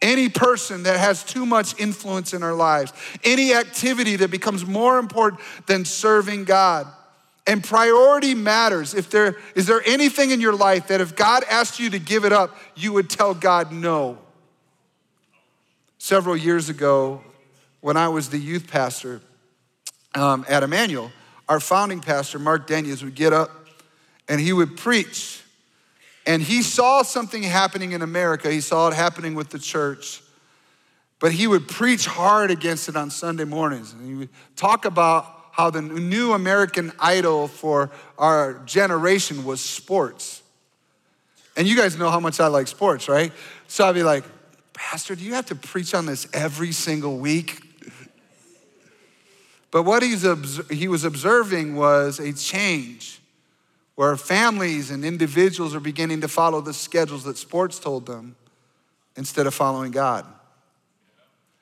Any 0.00 0.30
person 0.30 0.84
that 0.84 0.98
has 0.98 1.22
too 1.22 1.44
much 1.44 1.78
influence 1.78 2.32
in 2.32 2.42
our 2.42 2.54
lives, 2.54 2.94
any 3.24 3.52
activity 3.52 4.16
that 4.16 4.30
becomes 4.30 4.64
more 4.64 4.98
important 4.98 5.42
than 5.66 5.84
serving 5.84 6.44
God. 6.44 6.86
And 7.46 7.64
priority 7.64 8.34
matters. 8.34 8.94
If 8.94 9.10
there 9.10 9.36
is 9.54 9.66
there 9.66 9.82
anything 9.86 10.30
in 10.30 10.40
your 10.40 10.54
life 10.54 10.88
that 10.88 11.00
if 11.00 11.16
God 11.16 11.42
asked 11.50 11.80
you 11.80 11.90
to 11.90 11.98
give 11.98 12.24
it 12.24 12.32
up, 12.32 12.56
you 12.76 12.92
would 12.92 13.08
tell 13.08 13.34
God 13.34 13.72
no. 13.72 14.18
Several 15.98 16.36
years 16.36 16.68
ago, 16.68 17.22
when 17.80 17.96
I 17.96 18.08
was 18.08 18.28
the 18.28 18.38
youth 18.38 18.70
pastor 18.70 19.20
um, 20.14 20.44
at 20.48 20.62
Emmanuel, 20.62 21.10
our 21.48 21.60
founding 21.60 22.00
pastor, 22.00 22.38
Mark 22.38 22.66
Daniels, 22.66 23.02
would 23.02 23.14
get 23.14 23.32
up 23.32 23.50
and 24.28 24.40
he 24.40 24.52
would 24.52 24.76
preach. 24.76 25.42
And 26.26 26.40
he 26.42 26.62
saw 26.62 27.02
something 27.02 27.42
happening 27.42 27.92
in 27.92 28.02
America. 28.02 28.50
He 28.50 28.60
saw 28.60 28.88
it 28.88 28.94
happening 28.94 29.34
with 29.34 29.48
the 29.50 29.58
church. 29.58 30.22
But 31.18 31.32
he 31.32 31.46
would 31.46 31.68
preach 31.68 32.06
hard 32.06 32.50
against 32.50 32.88
it 32.88 32.96
on 32.96 33.10
Sunday 33.10 33.44
mornings. 33.44 33.92
And 33.92 34.06
he 34.06 34.14
would 34.14 34.28
talk 34.56 34.84
about 34.84 35.39
how 35.50 35.70
the 35.70 35.82
new 35.82 36.32
American 36.32 36.92
idol 36.98 37.48
for 37.48 37.90
our 38.18 38.54
generation 38.64 39.44
was 39.44 39.60
sports. 39.60 40.42
And 41.56 41.66
you 41.66 41.76
guys 41.76 41.98
know 41.98 42.10
how 42.10 42.20
much 42.20 42.40
I 42.40 42.46
like 42.46 42.68
sports, 42.68 43.08
right? 43.08 43.32
So 43.68 43.86
I'd 43.86 43.94
be 43.94 44.02
like, 44.02 44.24
Pastor, 44.72 45.14
do 45.14 45.24
you 45.24 45.34
have 45.34 45.46
to 45.46 45.54
preach 45.54 45.92
on 45.92 46.06
this 46.06 46.26
every 46.32 46.72
single 46.72 47.18
week? 47.18 47.60
But 49.70 49.82
what 49.82 50.02
he 50.02 50.88
was 50.88 51.04
observing 51.04 51.76
was 51.76 52.18
a 52.18 52.32
change 52.32 53.20
where 53.94 54.16
families 54.16 54.90
and 54.90 55.04
individuals 55.04 55.74
are 55.74 55.80
beginning 55.80 56.22
to 56.22 56.28
follow 56.28 56.60
the 56.60 56.72
schedules 56.72 57.24
that 57.24 57.36
sports 57.36 57.78
told 57.78 58.06
them 58.06 58.34
instead 59.16 59.46
of 59.46 59.52
following 59.52 59.90
God. 59.90 60.24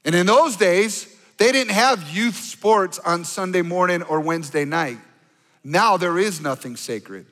And 0.04 0.14
in 0.14 0.26
those 0.26 0.56
days, 0.56 1.14
they 1.38 1.52
didn't 1.52 1.72
have 1.72 2.10
youth 2.10 2.36
sports 2.36 2.98
on 2.98 3.24
Sunday 3.24 3.62
morning 3.62 4.02
or 4.02 4.20
Wednesday 4.20 4.64
night. 4.64 4.98
Now 5.64 5.96
there 5.96 6.18
is 6.18 6.40
nothing 6.40 6.76
sacred. 6.76 7.26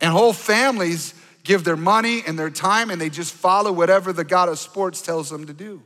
And 0.00 0.12
whole 0.12 0.32
families 0.32 1.14
give 1.44 1.64
their 1.64 1.76
money 1.76 2.22
and 2.26 2.38
their 2.38 2.50
time 2.50 2.90
and 2.90 3.00
they 3.00 3.08
just 3.08 3.32
follow 3.32 3.72
whatever 3.72 4.12
the 4.12 4.24
God 4.24 4.48
of 4.48 4.58
sports 4.58 5.00
tells 5.00 5.30
them 5.30 5.46
to 5.46 5.52
do. 5.52 5.82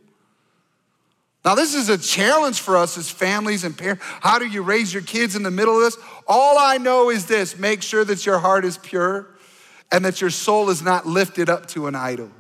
Now, 1.45 1.55
this 1.55 1.75
is 1.75 1.89
a 1.89 1.97
challenge 1.97 2.61
for 2.61 2.77
us 2.77 2.99
as 2.99 3.09
families 3.11 3.65
and 3.65 3.77
parents. 3.77 4.03
How 4.05 4.39
do 4.39 4.47
you 4.47 4.63
raise 4.63 4.93
your 4.93 5.03
kids 5.03 5.37
in 5.37 5.43
the 5.43 5.51
middle 5.51 5.77
of 5.77 5.83
this? 5.83 5.97
All 6.29 6.59
I 6.59 6.77
know 6.77 7.09
is 7.09 7.27
this 7.27 7.59
make 7.59 7.83
sure 7.83 8.05
that 8.05 8.27
your 8.27 8.39
heart 8.39 8.65
is 8.65 8.77
pure 8.77 9.27
and 9.91 10.05
that 10.05 10.21
your 10.21 10.31
soul 10.31 10.69
is 10.69 10.83
not 10.83 11.07
lifted 11.07 11.49
up 11.49 11.67
to 11.69 11.87
an 11.87 11.95
idol. 11.95 12.31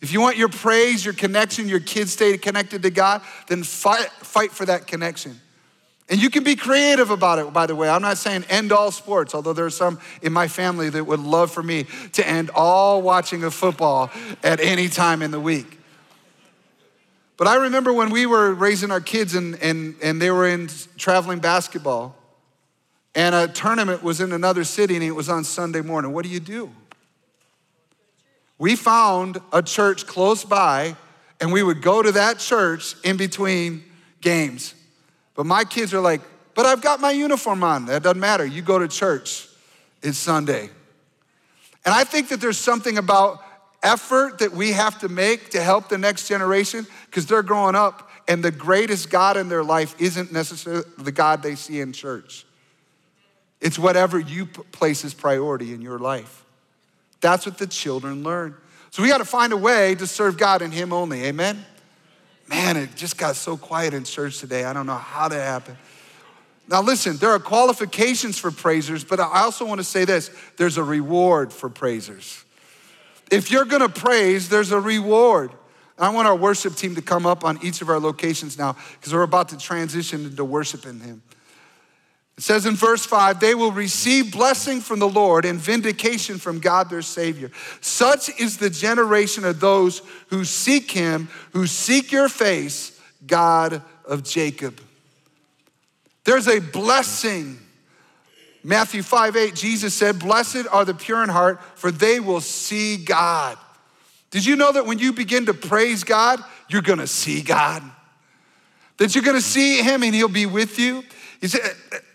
If 0.00 0.12
you 0.12 0.20
want 0.20 0.36
your 0.36 0.48
praise, 0.48 1.04
your 1.04 1.14
connection, 1.14 1.68
your 1.68 1.80
kids 1.80 2.12
stay 2.12 2.36
connected 2.36 2.82
to 2.82 2.90
God, 2.90 3.22
then 3.48 3.62
fight, 3.62 4.10
fight 4.20 4.52
for 4.52 4.66
that 4.66 4.86
connection. 4.86 5.40
And 6.08 6.22
you 6.22 6.30
can 6.30 6.44
be 6.44 6.54
creative 6.54 7.10
about 7.10 7.38
it, 7.40 7.52
by 7.52 7.66
the 7.66 7.74
way. 7.74 7.88
I'm 7.88 8.02
not 8.02 8.18
saying 8.18 8.44
end 8.48 8.70
all 8.70 8.92
sports, 8.92 9.34
although 9.34 9.52
there 9.52 9.64
are 9.64 9.70
some 9.70 9.98
in 10.22 10.32
my 10.32 10.46
family 10.46 10.88
that 10.90 11.04
would 11.04 11.18
love 11.18 11.50
for 11.50 11.62
me 11.62 11.86
to 12.12 12.26
end 12.26 12.50
all 12.54 13.02
watching 13.02 13.42
of 13.42 13.54
football 13.54 14.10
at 14.44 14.60
any 14.60 14.88
time 14.88 15.22
in 15.22 15.32
the 15.32 15.40
week. 15.40 15.80
But 17.36 17.48
I 17.48 17.56
remember 17.56 17.92
when 17.92 18.10
we 18.10 18.24
were 18.24 18.54
raising 18.54 18.90
our 18.90 19.00
kids 19.00 19.34
and, 19.34 19.60
and, 19.60 19.96
and 20.02 20.22
they 20.22 20.30
were 20.30 20.46
in 20.46 20.70
traveling 20.96 21.40
basketball, 21.40 22.16
and 23.14 23.34
a 23.34 23.48
tournament 23.48 24.02
was 24.02 24.20
in 24.20 24.32
another 24.32 24.62
city 24.62 24.94
and 24.94 25.02
it 25.02 25.10
was 25.10 25.28
on 25.28 25.42
Sunday 25.42 25.80
morning. 25.80 26.12
What 26.12 26.22
do 26.22 26.30
you 26.30 26.40
do? 26.40 26.70
We 28.58 28.76
found 28.76 29.38
a 29.52 29.62
church 29.62 30.06
close 30.06 30.44
by, 30.44 30.96
and 31.40 31.52
we 31.52 31.62
would 31.62 31.82
go 31.82 32.02
to 32.02 32.12
that 32.12 32.38
church 32.38 32.94
in 33.04 33.16
between 33.16 33.84
games. 34.20 34.74
But 35.34 35.46
my 35.46 35.64
kids 35.64 35.92
are 35.92 36.00
like, 36.00 36.22
but 36.54 36.64
I've 36.64 36.80
got 36.80 37.00
my 37.00 37.10
uniform 37.10 37.62
on. 37.62 37.86
That 37.86 38.02
doesn't 38.02 38.20
matter. 38.20 38.46
You 38.46 38.62
go 38.62 38.78
to 38.78 38.88
church, 38.88 39.46
it's 40.02 40.16
Sunday. 40.16 40.70
And 41.84 41.94
I 41.94 42.04
think 42.04 42.30
that 42.30 42.40
there's 42.40 42.58
something 42.58 42.98
about 42.98 43.42
effort 43.82 44.38
that 44.38 44.52
we 44.52 44.72
have 44.72 44.98
to 45.00 45.08
make 45.08 45.50
to 45.50 45.62
help 45.62 45.88
the 45.88 45.98
next 45.98 46.28
generation 46.28 46.86
because 47.04 47.26
they're 47.26 47.42
growing 47.42 47.76
up 47.76 48.10
and 48.26 48.42
the 48.42 48.50
greatest 48.50 49.10
God 49.10 49.36
in 49.36 49.48
their 49.48 49.62
life 49.62 49.94
isn't 50.00 50.32
necessarily 50.32 50.84
the 50.98 51.12
God 51.12 51.42
they 51.42 51.54
see 51.54 51.80
in 51.80 51.92
church. 51.92 52.44
It's 53.60 53.78
whatever 53.78 54.18
you 54.18 54.46
place 54.46 55.04
as 55.04 55.14
priority 55.14 55.72
in 55.72 55.80
your 55.80 55.98
life. 55.98 56.44
That's 57.20 57.46
what 57.46 57.58
the 57.58 57.66
children 57.66 58.22
learn. 58.22 58.56
So 58.90 59.02
we 59.02 59.08
got 59.08 59.18
to 59.18 59.24
find 59.24 59.52
a 59.52 59.56
way 59.56 59.94
to 59.96 60.06
serve 60.06 60.38
God 60.38 60.62
and 60.62 60.72
Him 60.72 60.92
only. 60.92 61.24
Amen? 61.24 61.64
Man, 62.48 62.76
it 62.76 62.94
just 62.94 63.18
got 63.18 63.36
so 63.36 63.56
quiet 63.56 63.92
in 63.92 64.04
church 64.04 64.38
today. 64.38 64.64
I 64.64 64.72
don't 64.72 64.86
know 64.86 64.94
how 64.94 65.28
that 65.28 65.40
happened. 65.40 65.76
Now, 66.68 66.82
listen, 66.82 67.16
there 67.16 67.30
are 67.30 67.38
qualifications 67.38 68.38
for 68.38 68.50
praisers, 68.50 69.04
but 69.04 69.20
I 69.20 69.42
also 69.42 69.64
want 69.66 69.78
to 69.78 69.84
say 69.84 70.04
this 70.04 70.30
there's 70.56 70.78
a 70.78 70.82
reward 70.82 71.52
for 71.52 71.68
praisers. 71.68 72.44
If 73.30 73.50
you're 73.50 73.64
gonna 73.64 73.88
praise, 73.88 74.48
there's 74.48 74.72
a 74.72 74.80
reward. 74.80 75.52
I 75.98 76.10
want 76.10 76.28
our 76.28 76.36
worship 76.36 76.74
team 76.74 76.94
to 76.96 77.02
come 77.02 77.24
up 77.26 77.44
on 77.44 77.58
each 77.64 77.80
of 77.82 77.88
our 77.88 77.98
locations 77.98 78.58
now 78.58 78.76
because 78.98 79.14
we're 79.14 79.22
about 79.22 79.48
to 79.50 79.58
transition 79.58 80.24
into 80.24 80.44
worshiping 80.44 81.00
Him. 81.00 81.22
It 82.38 82.44
says 82.44 82.66
in 82.66 82.74
verse 82.74 83.06
5 83.06 83.40
they 83.40 83.54
will 83.54 83.72
receive 83.72 84.32
blessing 84.32 84.80
from 84.80 84.98
the 84.98 85.08
Lord 85.08 85.44
and 85.44 85.58
vindication 85.58 86.38
from 86.38 86.60
God 86.60 86.90
their 86.90 87.02
Savior. 87.02 87.50
Such 87.80 88.28
is 88.38 88.58
the 88.58 88.70
generation 88.70 89.44
of 89.44 89.58
those 89.58 90.02
who 90.28 90.44
seek 90.44 90.90
Him, 90.90 91.28
who 91.52 91.66
seek 91.66 92.12
your 92.12 92.28
face, 92.28 93.00
God 93.26 93.82
of 94.04 94.22
Jacob. 94.22 94.80
There's 96.24 96.48
a 96.48 96.58
blessing. 96.58 97.58
Matthew 98.62 99.02
5 99.02 99.36
8, 99.36 99.54
Jesus 99.54 99.94
said, 99.94 100.18
Blessed 100.18 100.66
are 100.70 100.84
the 100.84 100.92
pure 100.92 101.22
in 101.22 101.28
heart, 101.28 101.62
for 101.76 101.90
they 101.90 102.20
will 102.20 102.40
see 102.40 102.96
God. 102.96 103.56
Did 104.30 104.44
you 104.44 104.56
know 104.56 104.72
that 104.72 104.86
when 104.86 104.98
you 104.98 105.12
begin 105.12 105.46
to 105.46 105.54
praise 105.54 106.04
God, 106.04 106.40
you're 106.68 106.82
gonna 106.82 107.06
see 107.06 107.42
God? 107.42 107.82
That 108.98 109.14
you're 109.14 109.24
gonna 109.24 109.40
see 109.40 109.82
Him 109.82 110.02
and 110.02 110.14
He'll 110.14 110.28
be 110.28 110.46
with 110.46 110.78
you? 110.78 111.04
Said, 111.42 111.60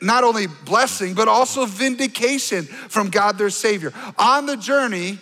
not 0.02 0.24
only 0.24 0.48
blessing, 0.48 1.14
but 1.14 1.28
also 1.28 1.66
vindication 1.66 2.64
from 2.66 3.10
God 3.10 3.38
their 3.38 3.50
Savior. 3.50 3.94
On 4.18 4.46
the 4.46 4.58
journey, 4.58 5.20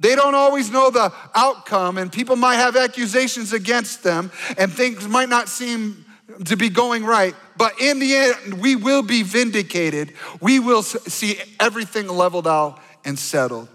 they 0.00 0.14
don't 0.14 0.34
always 0.34 0.70
know 0.70 0.90
the 0.90 1.12
outcome, 1.34 1.98
and 1.98 2.12
people 2.12 2.36
might 2.36 2.56
have 2.56 2.76
accusations 2.76 3.52
against 3.52 4.02
them, 4.02 4.30
and 4.56 4.72
things 4.72 5.06
might 5.08 5.28
not 5.28 5.48
seem 5.48 6.04
to 6.44 6.56
be 6.56 6.68
going 6.68 7.04
right. 7.04 7.34
But 7.56 7.80
in 7.80 7.98
the 7.98 8.14
end, 8.14 8.60
we 8.60 8.76
will 8.76 9.02
be 9.02 9.22
vindicated. 9.22 10.12
We 10.40 10.60
will 10.60 10.82
see 10.82 11.40
everything 11.58 12.06
leveled 12.06 12.46
out 12.46 12.80
and 13.04 13.18
settled. 13.18 13.68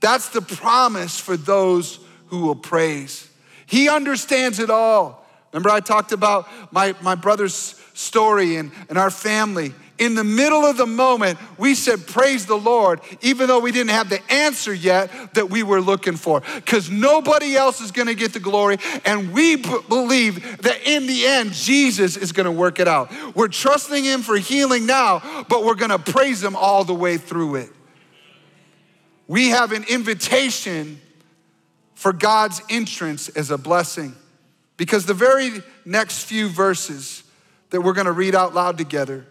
That's 0.00 0.28
the 0.30 0.42
promise 0.42 1.20
for 1.20 1.36
those 1.36 2.00
who 2.26 2.40
will 2.40 2.56
praise. 2.56 3.28
He 3.66 3.88
understands 3.88 4.58
it 4.58 4.70
all. 4.70 5.24
Remember, 5.52 5.70
I 5.70 5.80
talked 5.80 6.12
about 6.12 6.48
my, 6.72 6.94
my 7.00 7.14
brother's 7.14 7.80
story 7.94 8.56
and, 8.56 8.70
and 8.88 8.98
our 8.98 9.10
family. 9.10 9.72
In 9.96 10.16
the 10.16 10.24
middle 10.24 10.64
of 10.64 10.76
the 10.76 10.86
moment, 10.86 11.38
we 11.56 11.76
said, 11.76 12.06
Praise 12.06 12.46
the 12.46 12.56
Lord, 12.56 13.00
even 13.22 13.46
though 13.46 13.60
we 13.60 13.70
didn't 13.70 13.90
have 13.90 14.08
the 14.08 14.20
answer 14.30 14.74
yet 14.74 15.34
that 15.34 15.50
we 15.50 15.62
were 15.62 15.80
looking 15.80 16.16
for, 16.16 16.42
because 16.56 16.90
nobody 16.90 17.54
else 17.54 17.80
is 17.80 17.92
gonna 17.92 18.14
get 18.14 18.32
the 18.32 18.40
glory. 18.40 18.78
And 19.04 19.32
we 19.32 19.56
b- 19.56 19.78
believe 19.88 20.62
that 20.62 20.82
in 20.84 21.06
the 21.06 21.24
end, 21.24 21.52
Jesus 21.52 22.16
is 22.16 22.32
gonna 22.32 22.52
work 22.52 22.80
it 22.80 22.88
out. 22.88 23.12
We're 23.36 23.48
trusting 23.48 24.02
Him 24.02 24.22
for 24.22 24.36
healing 24.36 24.84
now, 24.84 25.44
but 25.48 25.64
we're 25.64 25.76
gonna 25.76 26.00
praise 26.00 26.42
Him 26.42 26.56
all 26.56 26.82
the 26.82 26.94
way 26.94 27.16
through 27.16 27.56
it. 27.56 27.70
We 29.28 29.50
have 29.50 29.70
an 29.70 29.84
invitation 29.84 31.00
for 31.94 32.12
God's 32.12 32.60
entrance 32.68 33.28
as 33.30 33.50
a 33.50 33.56
blessing. 33.56 34.14
Because 34.76 35.06
the 35.06 35.14
very 35.14 35.62
next 35.84 36.24
few 36.24 36.48
verses 36.48 37.23
that 37.74 37.80
we're 37.80 37.92
gonna 37.92 38.12
read 38.12 38.36
out 38.36 38.54
loud 38.54 38.78
together 38.78 39.26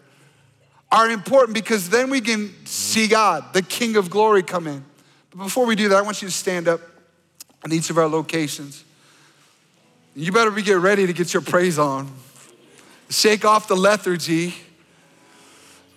are 0.92 1.08
important 1.08 1.54
because 1.54 1.88
then 1.88 2.10
we 2.10 2.20
can 2.20 2.54
see 2.66 3.08
God, 3.08 3.54
the 3.54 3.62
King 3.62 3.96
of 3.96 4.10
glory, 4.10 4.42
come 4.42 4.66
in. 4.66 4.84
But 5.30 5.44
before 5.44 5.64
we 5.64 5.74
do 5.74 5.88
that, 5.88 5.96
I 5.96 6.02
want 6.02 6.20
you 6.20 6.28
to 6.28 6.34
stand 6.34 6.68
up 6.68 6.82
in 7.64 7.72
each 7.72 7.88
of 7.88 7.96
our 7.96 8.06
locations. 8.06 8.84
You 10.14 10.30
better 10.30 10.50
be 10.50 10.60
get 10.60 10.76
ready 10.76 11.06
to 11.06 11.14
get 11.14 11.32
your 11.32 11.40
praise 11.40 11.78
on. 11.78 12.12
Shake 13.08 13.46
off 13.46 13.66
the 13.66 13.76
lethargy. 13.76 14.54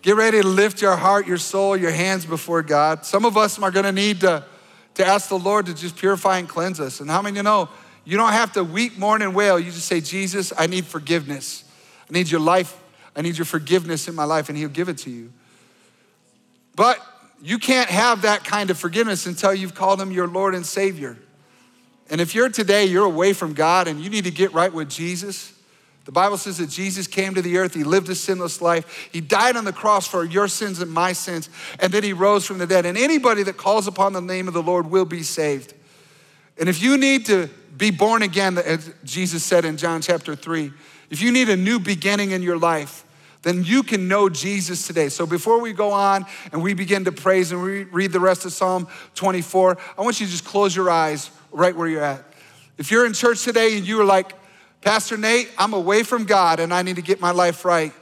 Get 0.02 0.16
ready 0.16 0.41
to 0.41 0.48
lift 0.48 0.82
your 0.82 0.95
heart, 0.95 1.28
your 1.28 1.38
soul, 1.38 1.76
your 1.76 1.91
hands 1.91 2.26
before 2.26 2.62
God. 2.64 3.06
Some 3.06 3.26
of 3.26 3.36
us 3.36 3.60
are 3.60 3.72
gonna 3.72 3.91
need 3.91 4.22
to, 4.22 4.45
to 4.93 5.06
ask 5.06 5.28
the 5.28 5.38
Lord 5.38 5.66
to 5.66 5.74
just 5.74 5.98
purify 5.98 6.38
and 6.38 6.48
cleanse 6.48 6.80
us. 6.80 7.02
And 7.02 7.10
how 7.10 7.22
many 7.22 7.36
you 7.36 7.43
know 7.43 7.68
you 8.06 8.16
don't 8.16 8.32
have 8.32 8.54
to 8.54 8.64
weep, 8.64 8.98
mourn, 8.98 9.22
and 9.22 9.36
wail. 9.36 9.60
You 9.60 9.70
just 9.70 9.86
say, 9.86 10.00
Jesus, 10.00 10.54
I 10.58 10.68
need 10.68 10.86
forgiveness. 10.86 11.66
I 12.10 12.14
need 12.14 12.30
your 12.30 12.39
life. 12.39 12.82
I 13.16 13.22
need 13.22 13.38
your 13.38 13.45
forgiveness 13.45 14.08
in 14.08 14.16
my 14.16 14.24
life, 14.24 14.49
and 14.49 14.58
He'll 14.58 14.70
give 14.70 14.89
it 14.89 14.99
to 14.99 15.10
you. 15.10 15.32
But 16.76 16.99
you 17.41 17.58
can't 17.58 17.89
have 17.89 18.22
that 18.22 18.43
kind 18.43 18.70
of 18.70 18.78
forgiveness 18.78 19.26
until 19.26 19.53
you've 19.53 19.76
called 19.76 20.01
Him 20.01 20.12
your 20.12 20.28
Lord 20.28 20.55
and 20.55 20.66
Savior. 20.66 21.18
And 22.10 22.22
if 22.22 22.34
you're 22.36 22.49
today, 22.49 22.86
you're 22.86 23.05
away 23.05 23.34
from 23.34 23.53
God 23.53 23.88
and 23.88 23.99
you 23.99 24.10
need 24.10 24.24
to 24.24 24.32
get 24.32 24.53
right 24.53 24.72
with 24.72 24.89
Jesus, 24.89 25.53
the 26.05 26.14
Bible 26.14 26.38
says 26.38 26.58
that 26.60 26.70
Jesus 26.70 27.05
came 27.05 27.36
to 27.36 27.41
the 27.41 27.58
earth, 27.58 27.74
he 27.74 27.84
lived 27.84 28.08
a 28.08 28.16
sinless 28.16 28.62
life, 28.62 29.10
he 29.12 29.20
died 29.20 29.58
on 29.58 29.66
the 29.66 29.74
cross 29.74 30.08
for 30.08 30.24
your 30.24 30.47
sins 30.47 30.80
and 30.80 30.89
my 30.89 31.12
sins, 31.12 31.49
and 31.82 31.91
then 31.91 32.01
he 32.01 32.14
rose 32.14 32.45
from 32.45 32.60
the 32.60 32.66
dead. 32.66 32.86
And 32.86 32.97
anybody 32.97 33.43
that 33.43 33.58
calls 33.58 33.88
upon 33.88 34.14
the 34.14 34.22
name 34.22 34.47
of 34.47 34.53
the 34.53 34.64
Lord 34.64 34.89
will 34.89 35.03
be 35.03 35.22
saved. 35.22 35.74
And 36.58 36.70
if 36.70 36.82
you 36.82 36.97
need 36.97 37.26
to 37.26 37.49
be 37.76 37.91
born 37.91 38.22
again, 38.22 38.58
as 38.58 38.89
Jesus 39.03 39.43
said 39.43 39.66
in 39.66 39.76
John 39.76 40.01
chapter 40.01 40.34
3, 40.34 40.72
if 41.10 41.22
you 41.22 41.32
need 41.32 41.49
a 41.49 41.58
new 41.58 41.80
beginning 41.80 42.32
in 42.32 42.41
your 42.41 42.58
life, 42.58 43.03
then 43.43 43.64
you 43.64 43.84
can 43.84 44.08
know 44.08 44.30
Jesus 44.30 44.88
today. 44.88 45.10
So 45.10 45.26
before 45.26 45.62
we 45.62 45.72
go 45.72 45.91
on 45.91 46.26
and 46.51 46.62
we 46.62 46.74
begin 46.74 47.05
to 47.05 47.12
praise 47.12 47.51
and 47.51 47.62
we 47.62 47.84
read 47.86 48.12
the 48.12 48.20
rest 48.20 48.45
of 48.45 48.51
Psalm 48.51 48.88
24, 49.16 49.78
I 49.97 50.01
want 50.01 50.20
you 50.20 50.26
to 50.26 50.32
just 50.32 50.45
close 50.45 50.76
your 50.76 50.89
eyes 50.89 51.32
right 51.51 51.76
where 51.76 51.88
you're 51.88 52.03
at. 52.03 52.24
If 52.78 52.91
you're 52.91 53.05
in 53.05 53.14
church 53.14 53.43
today 53.43 53.78
and 53.78 53.88
you 53.88 54.01
are 54.01 54.05
like, 54.05 54.34
Pastor 54.82 55.18
Nate, 55.18 55.49
I'm 55.58 55.74
away 55.74 56.03
from 56.03 56.26
God 56.26 56.60
and 56.60 56.74
I 56.74 56.82
need 56.82 56.97
to 56.97 57.01
get 57.01 57.22
my 57.22 57.32
life 57.32 57.64
right, 57.64 57.93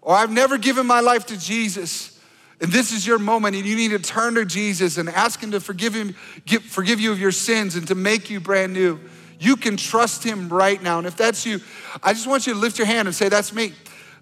or 0.00 0.14
I've 0.14 0.30
never 0.30 0.58
given 0.58 0.86
my 0.86 1.00
life 1.00 1.26
to 1.26 1.38
Jesus, 1.38 2.20
and 2.60 2.70
this 2.70 2.92
is 2.92 3.04
your 3.04 3.18
moment, 3.18 3.56
and 3.56 3.66
you 3.66 3.74
need 3.74 3.90
to 3.90 3.98
turn 3.98 4.34
to 4.34 4.44
Jesus 4.44 4.96
and 4.96 5.08
ask 5.08 5.42
Him 5.42 5.50
to 5.50 5.58
forgive 5.58 5.94
him, 5.94 6.12
forgive 6.12 7.00
you 7.00 7.10
of 7.10 7.18
your 7.18 7.32
sins 7.32 7.74
and 7.74 7.88
to 7.88 7.96
make 7.96 8.30
you 8.30 8.38
brand 8.38 8.72
new. 8.72 9.00
You 9.42 9.56
can 9.56 9.76
trust 9.76 10.22
Him 10.22 10.48
right 10.48 10.80
now. 10.80 10.98
And 10.98 11.06
if 11.06 11.16
that's 11.16 11.44
you, 11.44 11.60
I 12.00 12.12
just 12.12 12.28
want 12.28 12.46
you 12.46 12.52
to 12.54 12.58
lift 12.58 12.78
your 12.78 12.86
hand 12.86 13.08
and 13.08 13.14
say, 13.14 13.28
That's 13.28 13.52
me. 13.52 13.72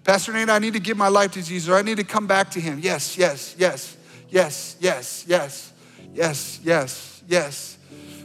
Pastor 0.03 0.33
Nate, 0.33 0.49
I 0.49 0.57
need 0.57 0.73
to 0.73 0.79
give 0.79 0.97
my 0.97 1.09
life 1.09 1.33
to 1.33 1.43
Jesus, 1.43 1.69
or 1.69 1.75
I 1.75 1.83
need 1.83 1.97
to 1.97 2.03
come 2.03 2.25
back 2.25 2.49
to 2.51 2.59
Him. 2.59 2.79
Yes, 2.81 3.19
yes, 3.19 3.55
yes, 3.57 3.95
yes, 4.29 4.75
yes, 4.79 5.25
yes, 5.27 5.73
yes, 6.15 6.59
yes, 6.63 7.21
yes, 7.27 7.77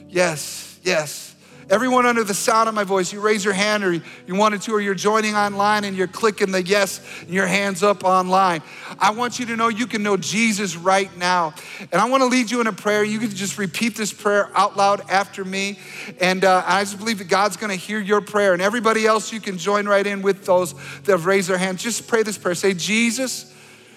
yes, 0.08 0.80
yes. 0.82 1.25
Everyone 1.68 2.06
under 2.06 2.22
the 2.22 2.34
sound 2.34 2.68
of 2.68 2.76
my 2.76 2.84
voice, 2.84 3.12
you 3.12 3.20
raise 3.20 3.44
your 3.44 3.52
hand 3.52 3.82
or 3.82 3.92
you 3.92 4.34
wanted 4.36 4.62
to, 4.62 4.72
or 4.72 4.80
you're 4.80 4.94
joining 4.94 5.34
online 5.34 5.82
and 5.82 5.96
you're 5.96 6.06
clicking 6.06 6.52
the 6.52 6.62
yes 6.62 7.00
and 7.22 7.30
your 7.30 7.48
hands 7.48 7.82
up 7.82 8.04
online. 8.04 8.62
I 9.00 9.10
want 9.10 9.40
you 9.40 9.46
to 9.46 9.56
know 9.56 9.66
you 9.66 9.88
can 9.88 10.04
know 10.04 10.16
Jesus 10.16 10.76
right 10.76 11.14
now. 11.18 11.54
And 11.90 12.00
I 12.00 12.08
want 12.08 12.20
to 12.20 12.28
lead 12.28 12.52
you 12.52 12.60
in 12.60 12.68
a 12.68 12.72
prayer. 12.72 13.02
You 13.02 13.18
can 13.18 13.30
just 13.30 13.58
repeat 13.58 13.96
this 13.96 14.12
prayer 14.12 14.48
out 14.54 14.76
loud 14.76 15.10
after 15.10 15.44
me. 15.44 15.80
And 16.20 16.44
uh, 16.44 16.62
I 16.64 16.84
just 16.84 16.98
believe 16.98 17.18
that 17.18 17.28
God's 17.28 17.56
going 17.56 17.70
to 17.70 17.76
hear 17.76 17.98
your 17.98 18.20
prayer. 18.20 18.52
And 18.52 18.62
everybody 18.62 19.04
else, 19.04 19.32
you 19.32 19.40
can 19.40 19.58
join 19.58 19.86
right 19.86 20.06
in 20.06 20.22
with 20.22 20.46
those 20.46 20.72
that 20.72 21.08
have 21.08 21.26
raised 21.26 21.48
their 21.48 21.58
hands. 21.58 21.82
Just 21.82 22.06
pray 22.06 22.22
this 22.22 22.38
prayer. 22.38 22.54
Say, 22.54 22.74
Jesus, 22.74 23.52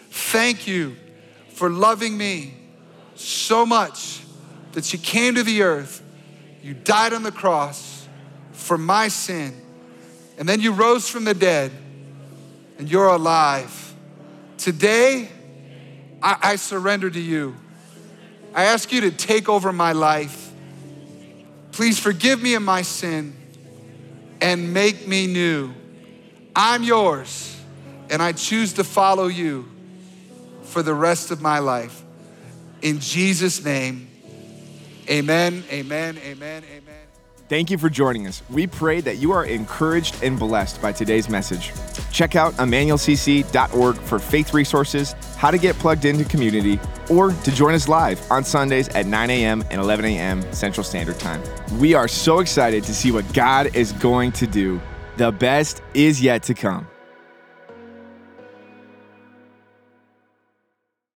thank 0.09 0.65
you 0.65 0.95
for 1.49 1.69
loving 1.69 2.17
me 2.17 2.55
so 3.13 3.63
much 3.63 4.21
that 4.71 4.91
you 4.91 4.97
came 4.97 5.35
to 5.35 5.43
the 5.43 5.61
earth 5.61 6.03
you 6.61 6.73
died 6.73 7.13
on 7.13 7.23
the 7.23 7.31
cross 7.31 8.07
for 8.51 8.77
my 8.77 9.07
sin, 9.07 9.59
and 10.37 10.47
then 10.47 10.61
you 10.61 10.71
rose 10.71 11.09
from 11.09 11.23
the 11.23 11.33
dead, 11.33 11.71
and 12.77 12.89
you're 12.89 13.07
alive. 13.07 13.95
Today, 14.57 15.29
I, 16.21 16.37
I 16.41 16.55
surrender 16.57 17.09
to 17.09 17.19
you. 17.19 17.55
I 18.53 18.65
ask 18.65 18.91
you 18.91 19.01
to 19.01 19.11
take 19.11 19.47
over 19.47 19.71
my 19.71 19.93
life. 19.93 20.51
Please 21.71 21.99
forgive 21.99 22.41
me 22.41 22.55
of 22.55 22.61
my 22.63 22.81
sin 22.81 23.35
and 24.41 24.73
make 24.73 25.07
me 25.07 25.27
new. 25.27 25.73
I'm 26.55 26.83
yours, 26.83 27.57
and 28.09 28.21
I 28.21 28.33
choose 28.33 28.73
to 28.73 28.83
follow 28.83 29.27
you 29.27 29.69
for 30.63 30.83
the 30.83 30.93
rest 30.93 31.31
of 31.31 31.41
my 31.41 31.59
life. 31.59 32.03
In 32.81 32.99
Jesus' 32.99 33.63
name, 33.63 34.08
Amen, 35.09 35.63
amen, 35.71 36.17
amen, 36.19 36.63
amen. 36.71 37.09
Thank 37.47 37.71
you 37.71 37.79
for 37.79 37.89
joining 37.89 38.27
us. 38.27 38.43
We 38.51 38.67
pray 38.67 39.01
that 39.01 39.17
you 39.17 39.31
are 39.31 39.43
encouraged 39.43 40.21
and 40.21 40.37
blessed 40.37 40.83
by 40.83 40.91
today's 40.91 41.29
message. 41.29 41.71
Check 42.11 42.35
out 42.35 42.53
emmanuelcc.org 42.53 43.95
for 43.97 44.19
faith 44.19 44.53
resources, 44.53 45.13
how 45.35 45.49
to 45.49 45.57
get 45.57 45.75
plugged 45.79 46.05
into 46.05 46.25
community, 46.25 46.79
or 47.09 47.31
to 47.31 47.51
join 47.51 47.73
us 47.73 47.87
live 47.87 48.21
on 48.31 48.43
Sundays 48.43 48.87
at 48.89 49.07
9 49.07 49.29
a.m. 49.31 49.63
and 49.71 49.81
11 49.81 50.05
a.m. 50.05 50.53
Central 50.53 50.83
Standard 50.83 51.17
Time. 51.17 51.41
We 51.79 51.95
are 51.95 52.07
so 52.07 52.39
excited 52.39 52.83
to 52.83 52.93
see 52.93 53.11
what 53.11 53.31
God 53.33 53.75
is 53.75 53.93
going 53.93 54.31
to 54.33 54.45
do. 54.45 54.79
The 55.17 55.31
best 55.31 55.81
is 55.95 56.21
yet 56.21 56.43
to 56.43 56.53
come. 56.53 56.88